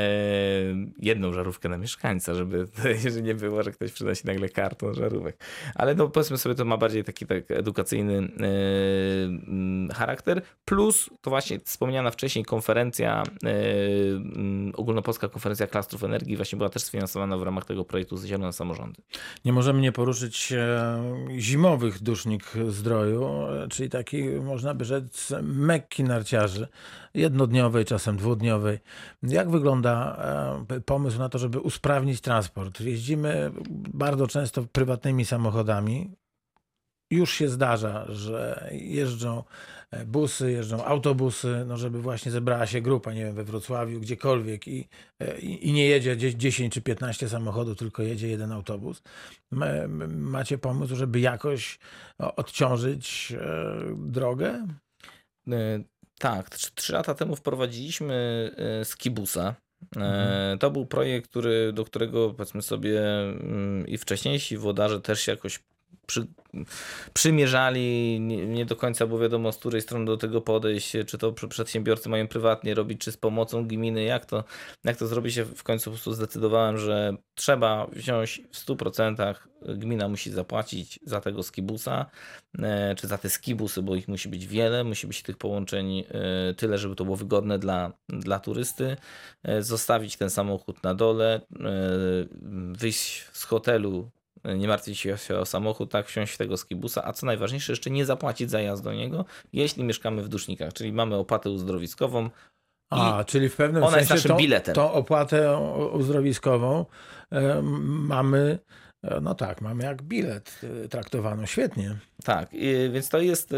jedną 1.00 1.34
żarówkę 1.34 1.70
na 1.70 1.78
mieszkańca, 1.78 2.34
żeby 2.34 2.68
jeżeli 3.04 3.24
nie 3.24 3.36
było, 3.36 3.64
że 3.64 3.72
ktoś 3.72 3.92
przynosi 3.92 4.28
nagle 4.28 4.50
karton 4.50 4.94
żarówek. 4.94 5.38
Ale 5.76 5.96
no 5.96 6.08
powiedzmy 6.08 6.38
sobie, 6.38 6.56
to 6.56 6.66
ma 6.66 6.78
bardziej 6.78 7.04
taki 7.04 7.26
tak 7.26 7.52
edukacyjny 7.52 8.30
e, 9.90 9.94
charakter. 9.94 10.42
Plus 10.66 11.10
to 11.22 11.30
właśnie 11.30 11.60
wspomniana 11.60 12.12
wcześniej 12.12 12.46
konferencja, 12.46 13.24
e, 13.46 13.54
ogólnopolska 14.74 15.30
konferencja 15.30 15.68
klastrów 15.68 16.04
energii 16.04 16.36
właśnie 16.36 16.58
była 16.58 16.70
też 16.70 16.84
sfinansowana 16.84 17.38
w 17.38 17.44
ramach 17.44 17.66
tego 17.66 17.86
projektu 17.86 18.18
Zielone 18.18 18.54
Samorządy. 18.54 19.02
Nie 19.46 19.54
możemy 19.54 19.82
nie 19.82 19.92
poruszyć 19.92 20.54
zimowych 21.38 22.00
zdroju, 22.70 23.30
czyli 23.70 23.90
taki, 23.90 24.24
można 24.24 24.74
by 24.74 24.86
rzec, 24.86 25.34
mekki 25.42 26.04
narciarzy, 26.04 26.68
jednodniowej, 27.14 27.86
czasem 27.86 28.18
dwudniowej. 28.18 28.80
Jak 29.24 29.50
wygląda 29.50 30.18
e, 30.70 30.82
pomysł 30.82 31.20
na 31.20 31.30
to, 31.30 31.38
żeby 31.38 31.60
usprawnić 31.60 32.22
transport? 32.22 32.82
Jeździmy 32.82 33.52
bardzo 33.94 34.28
często 34.28 34.64
prywatnymi 34.72 35.26
samochodami, 35.26 36.12
już 37.12 37.34
się 37.34 37.50
zdarza, 37.50 38.06
że 38.10 38.70
jeżdżą 38.72 39.44
busy, 40.06 40.52
jeżdżą 40.52 40.86
autobusy, 40.86 41.64
no 41.68 41.78
żeby 41.78 42.02
właśnie 42.02 42.32
zebrała 42.32 42.66
się 42.66 42.82
grupa, 42.82 43.14
nie 43.14 43.26
wiem, 43.26 43.36
we 43.36 43.44
Wrocławiu, 43.44 44.00
gdziekolwiek 44.00 44.68
i, 44.68 44.88
e, 45.20 45.40
i, 45.40 45.68
i 45.68 45.74
nie 45.74 45.86
jedzie 45.86 46.36
10 46.36 46.74
czy 46.74 46.82
15 46.82 47.30
samochodów, 47.30 47.78
tylko 47.78 48.04
jedzie 48.04 48.28
jeden 48.28 48.52
autobus. 48.52 49.02
Macie 50.10 50.58
pomysł, 50.58 50.96
żeby 50.96 51.20
jakoś 51.20 51.80
odciążyć 52.18 53.34
e, 53.42 53.96
drogę? 53.98 54.68
Tak, 56.20 56.50
trzy 56.50 56.94
lata 56.94 57.14
temu 57.14 57.36
wprowadziliśmy 57.36 58.52
skibusa. 58.84 59.56
Mhm. 59.96 60.60
To 60.60 60.72
był 60.72 60.86
projekt, 60.86 61.30
który, 61.30 61.74
do 61.74 61.86
którego 61.86 62.34
powiedzmy 62.34 62.62
sobie 62.62 63.02
mm, 63.02 63.88
i 63.88 63.98
wcześniejsi 63.98 64.58
włodarze 64.58 65.02
też 65.02 65.22
się 65.22 65.32
jakoś 65.32 65.60
przy, 66.08 66.28
przymierzali, 67.14 68.20
nie, 68.20 68.48
nie, 68.48 68.66
do 68.66 68.76
końca 68.76 69.08
było 69.08 69.20
wiadomo 69.20 69.52
z 69.52 69.58
której 69.58 69.82
strony 69.82 70.06
do 70.06 70.18
tego 70.18 70.42
podejść, 70.42 70.94
czy 71.08 71.18
to 71.18 71.32
przedsiębiorcy 71.32 72.10
mają 72.10 72.28
prywatnie 72.28 72.74
robić, 72.76 73.02
czy 73.02 73.12
z 73.12 73.18
pomocą 73.18 73.68
gminy, 73.68 74.04
jak 74.04 74.26
to, 74.26 74.44
jak 74.84 74.98
to 74.98 75.08
zrobić. 75.08 75.36
Ja 75.36 75.46
w 75.46 75.64
końcu 75.64 75.86
po 75.86 75.92
prostu 75.92 76.14
zdecydowałem, 76.14 76.78
że 76.78 77.18
trzeba 77.36 77.88
wziąć 77.88 78.42
w 78.52 78.66
100%, 78.66 79.36
gmina 79.62 80.10
musi 80.10 80.32
zapłacić 80.32 81.00
za 81.04 81.22
tego 81.22 81.44
skibusa, 81.44 82.06
e, 82.60 82.96
czy 82.96 83.08
za 83.08 83.18
te 83.18 83.30
skibusy, 83.30 83.82
bo 83.82 83.96
ich 83.96 84.08
musi 84.08 84.30
być 84.30 84.48
wiele, 84.48 84.84
musi 84.84 85.08
być 85.08 85.24
tych 85.24 85.38
połączeń 85.38 86.00
e, 86.00 86.54
tyle, 86.54 86.78
żeby 86.78 86.96
to 86.96 87.04
było 87.04 87.16
wygodne 87.18 87.60
dla, 87.60 87.92
dla 88.10 88.40
turysty, 88.40 88.98
e, 89.44 89.64
zostawić 89.64 90.18
ten 90.18 90.30
samochód 90.30 90.84
na 90.84 90.94
dole, 90.94 91.42
wyjść 92.72 93.26
z 93.34 93.44
hotelu 93.44 94.10
nie 94.58 94.68
martwić 94.68 95.00
się 95.00 95.16
o 95.40 95.46
samochód, 95.46 95.92
tak, 95.92 96.08
wsiąść 96.08 96.34
w 96.34 96.38
tego 96.38 96.58
skibusa, 96.58 97.06
a 97.06 97.14
co 97.14 97.26
najważniejsze, 97.26 97.72
jeszcze 97.72 97.90
nie 97.90 98.06
zapłacić 98.06 98.50
za 98.50 98.62
jazd 98.62 98.84
do 98.84 98.94
niego, 98.94 99.26
jeśli 99.54 99.84
mieszkamy 99.84 100.24
w 100.24 100.30
dusznikach, 100.30 100.74
czyli 100.74 100.94
mamy 100.94 101.16
opłatę 101.16 101.50
uzdrowiskową. 101.50 102.30
A, 102.90 103.24
czyli 103.24 103.50
w 103.50 103.56
pewnym 103.56 103.84
ona 103.84 103.92
sensie 103.92 104.14
jest 104.14 104.26
naszym 104.26 104.30
to, 104.30 104.38
biletem. 104.38 104.76
tą 104.76 104.92
opłatę 104.92 105.58
uzdrowiskową 105.94 106.86
e, 107.32 107.62
mamy 107.62 108.60
e, 109.04 109.22
no 109.22 109.36
tak, 109.36 109.62
mamy 109.62 109.84
jak 109.84 110.04
bilet 110.04 110.62
e, 110.84 110.88
traktowano. 110.88 111.46
Świetnie. 111.46 111.98
Tak, 112.24 112.50
więc 112.92 113.10
to 113.10 113.20
jest, 113.20 113.54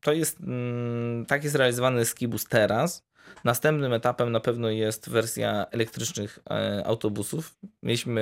to 0.00 0.12
jest 0.12 0.40
mm, 0.40 1.26
tak 1.26 1.44
jest 1.44 1.56
realizowany 1.56 2.04
skibus 2.04 2.44
teraz. 2.44 3.04
Następnym 3.44 3.92
etapem 3.92 4.32
na 4.32 4.40
pewno 4.40 4.70
jest 4.70 5.08
wersja 5.08 5.66
elektrycznych 5.70 6.38
e, 6.50 6.82
autobusów. 6.86 7.54
Mieliśmy 7.82 8.20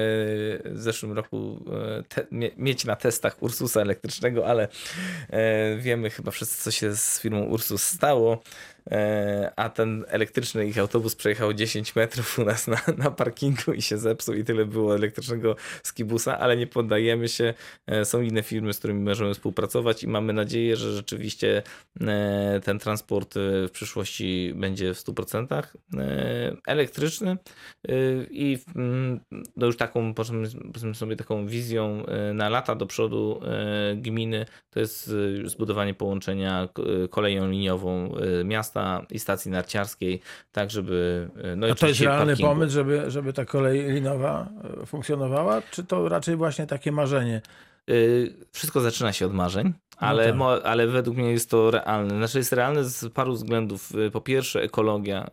w 0.65 0.79
zeszłym 0.79 1.13
roku 1.13 1.65
e, 1.99 2.03
te, 2.03 2.27
mieć 2.57 2.85
na 2.85 2.97
testach 2.97 3.43
Ursusa 3.43 3.81
elektrycznego, 3.81 4.47
ale 4.47 4.69
e, 5.31 5.77
wiemy 5.77 6.11
chyba 6.11 6.31
wszyscy, 6.31 6.63
co 6.63 6.71
się 6.71 6.97
z 6.97 7.21
firmą 7.21 7.43
Ursus 7.43 7.83
stało. 7.83 8.43
E, 8.91 9.53
a 9.57 9.69
ten 9.69 10.05
elektryczny 10.09 10.67
ich 10.67 10.79
autobus 10.79 11.15
przejechał 11.15 11.53
10 11.53 11.97
metrów 11.97 12.39
u 12.39 12.45
nas 12.45 12.67
na, 12.67 12.81
na 12.99 13.11
parkingu 13.11 13.73
i 13.73 13.83
się 13.83 13.99
zepsuł 13.99 14.35
i 14.35 14.45
tyle 14.45 14.65
było 14.65 14.95
elektrycznego 14.95 15.57
skibusa, 15.83 16.39
ale 16.39 16.57
nie 16.57 16.67
poddajemy 16.67 17.29
się. 17.29 17.55
E, 17.87 18.05
są 18.05 18.21
inne 18.21 18.43
firmy, 18.43 18.73
z 18.73 18.79
którymi 18.79 19.01
możemy 19.01 19.35
współpracować 19.35 20.03
i 20.03 20.09
mamy 20.09 20.33
nadzieję, 20.33 20.77
że 20.77 20.93
rzeczywiście 20.93 21.63
e, 22.01 22.61
ten 22.65 22.79
transport 22.79 23.35
w 23.69 23.71
przyszłości 23.73 24.53
będzie 24.57 24.95
w 24.95 24.99
100% 24.99 25.63
elektryczny 26.67 27.37
i 28.31 28.59
mm, 28.77 29.21
no 29.57 29.67
już 29.67 29.77
taką, 29.77 30.15
powiedzmy 30.15 30.95
sobie 30.95 31.17
taką 31.17 31.47
wizją 31.47 32.05
na 32.35 32.49
lata 32.49 32.75
do 32.75 32.87
przodu 32.87 33.41
gminy 33.97 34.47
to 34.71 34.81
jest 34.81 35.11
zbudowanie 35.45 35.95
połączenia 35.95 36.69
koleją 37.11 37.51
liniową 37.51 38.15
miasta 38.45 38.70
miasta 38.71 39.07
i 39.11 39.19
stacji 39.19 39.51
narciarskiej, 39.51 40.21
tak 40.53 40.71
żeby... 40.71 41.29
E, 41.43 41.57
no 41.57 41.67
A 41.67 41.75
to 41.75 41.87
jest 41.89 42.01
realny 42.01 42.33
parkingu. 42.33 42.53
pomysł, 42.53 42.73
żeby, 42.73 43.11
żeby 43.11 43.33
ta 43.33 43.45
kolej 43.45 43.93
linowa 43.93 44.49
e, 44.83 44.87
funkcjonowała, 44.87 45.63
czy 45.71 45.85
to 45.85 46.09
raczej 46.09 46.37
właśnie 46.37 46.67
takie 46.67 46.93
marzenie? 46.93 47.43
E, 47.89 47.93
wszystko 48.53 48.81
zaczyna 48.81 49.13
się 49.13 49.27
od 49.27 49.35
marzeń, 49.35 49.67
no 49.67 50.09
ale, 50.09 50.35
no 50.35 50.57
tak. 50.57 50.67
ale 50.67 50.87
według 50.87 51.17
mnie 51.17 51.33
jest 51.33 51.51
to 51.51 51.71
realne. 51.71 52.17
Znaczy 52.17 52.39
jest 52.39 52.53
realne 52.53 52.85
z 52.85 53.13
paru 53.13 53.33
względów. 53.33 53.93
Po 54.13 54.21
pierwsze 54.21 54.63
ekologia. 54.63 55.31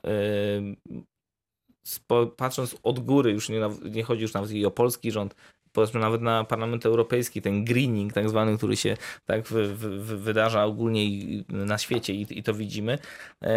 Patrząc 2.38 2.76
od 2.84 3.00
góry, 3.00 3.32
już 3.32 3.50
nie, 3.50 3.70
nie 3.92 4.04
chodzi 4.04 4.22
już 4.22 4.34
nawet 4.34 4.52
i 4.52 4.66
o 4.66 4.72
polski 4.72 5.12
rząd, 5.12 5.36
powiedzmy 5.78 6.00
nawet 6.00 6.22
na 6.22 6.44
Parlament 6.44 6.86
Europejski, 6.86 7.42
ten 7.42 7.66
greening 7.66 8.14
tak 8.14 8.30
zwany, 8.30 8.58
który 8.58 8.78
się 8.78 8.98
tak 9.26 9.48
wy, 9.48 9.76
wy, 9.76 10.18
wydarza 10.18 10.66
ogólnie 10.66 11.02
na 11.50 11.78
świecie 11.78 12.14
i, 12.14 12.40
i 12.40 12.44
to 12.44 12.54
widzimy, 12.54 13.00
e, 13.44 13.50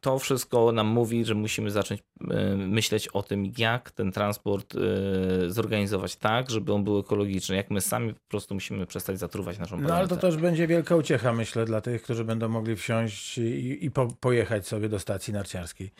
to 0.00 0.18
wszystko 0.18 0.72
nam 0.72 0.86
mówi, 0.86 1.24
że 1.24 1.34
musimy 1.34 1.70
zacząć 1.70 2.00
e, 2.30 2.56
myśleć 2.56 3.08
o 3.08 3.22
tym, 3.22 3.52
jak 3.58 3.90
ten 3.90 4.12
transport 4.12 4.74
e, 4.74 5.50
zorganizować 5.50 6.16
tak, 6.16 6.50
żeby 6.50 6.72
on 6.72 6.84
był 6.84 6.98
ekologiczny. 6.98 7.56
Jak 7.56 7.70
my 7.70 7.80
sami 7.80 8.14
po 8.14 8.28
prostu 8.28 8.54
musimy 8.54 8.86
przestać 8.86 9.18
zatruwać 9.18 9.58
naszą 9.58 9.76
No 9.76 9.86
planetę. 9.86 9.98
ale 9.98 10.08
to 10.08 10.16
też 10.16 10.36
będzie 10.36 10.66
wielka 10.66 10.96
uciecha, 10.96 11.32
myślę, 11.32 11.64
dla 11.64 11.80
tych, 11.80 12.02
którzy 12.02 12.24
będą 12.24 12.48
mogli 12.48 12.76
wsiąść 12.76 13.38
i, 13.38 13.84
i 13.84 13.90
po, 13.90 14.08
pojechać 14.20 14.66
sobie 14.68 14.88
do 14.88 14.98
stacji 14.98 15.32
narciarskiej. 15.32 15.90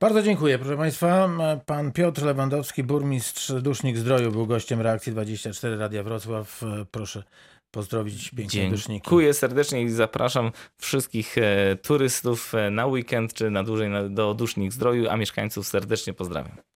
Bardzo 0.00 0.22
dziękuję, 0.22 0.58
proszę 0.58 0.76
Państwa. 0.76 1.28
Pan 1.66 1.92
Piotr 1.92 2.22
Lewandowski, 2.22 2.82
burmistrz 2.82 3.52
Dusznik 3.52 3.96
Zdroju, 3.96 4.32
był 4.32 4.46
gościem 4.46 4.57
Reakcji 4.82 5.12
24 5.12 5.76
Radia 5.76 6.02
Wrocław. 6.02 6.62
Proszę 6.90 7.22
pozdrowić 7.70 8.30
piękne 8.30 8.70
Duszniki. 8.70 9.04
Dziękuję 9.04 9.34
serdecznie 9.34 9.82
i 9.82 9.90
zapraszam 9.90 10.52
wszystkich 10.78 11.38
e, 11.38 11.76
turystów 11.76 12.54
e, 12.54 12.70
na 12.70 12.86
weekend 12.86 13.34
czy 13.34 13.50
na 13.50 13.64
dłużej 13.64 13.90
do 14.10 14.34
Dusznik 14.34 14.72
Zdroju, 14.72 15.08
a 15.08 15.16
mieszkańców 15.16 15.66
serdecznie 15.66 16.12
pozdrawiam. 16.12 16.67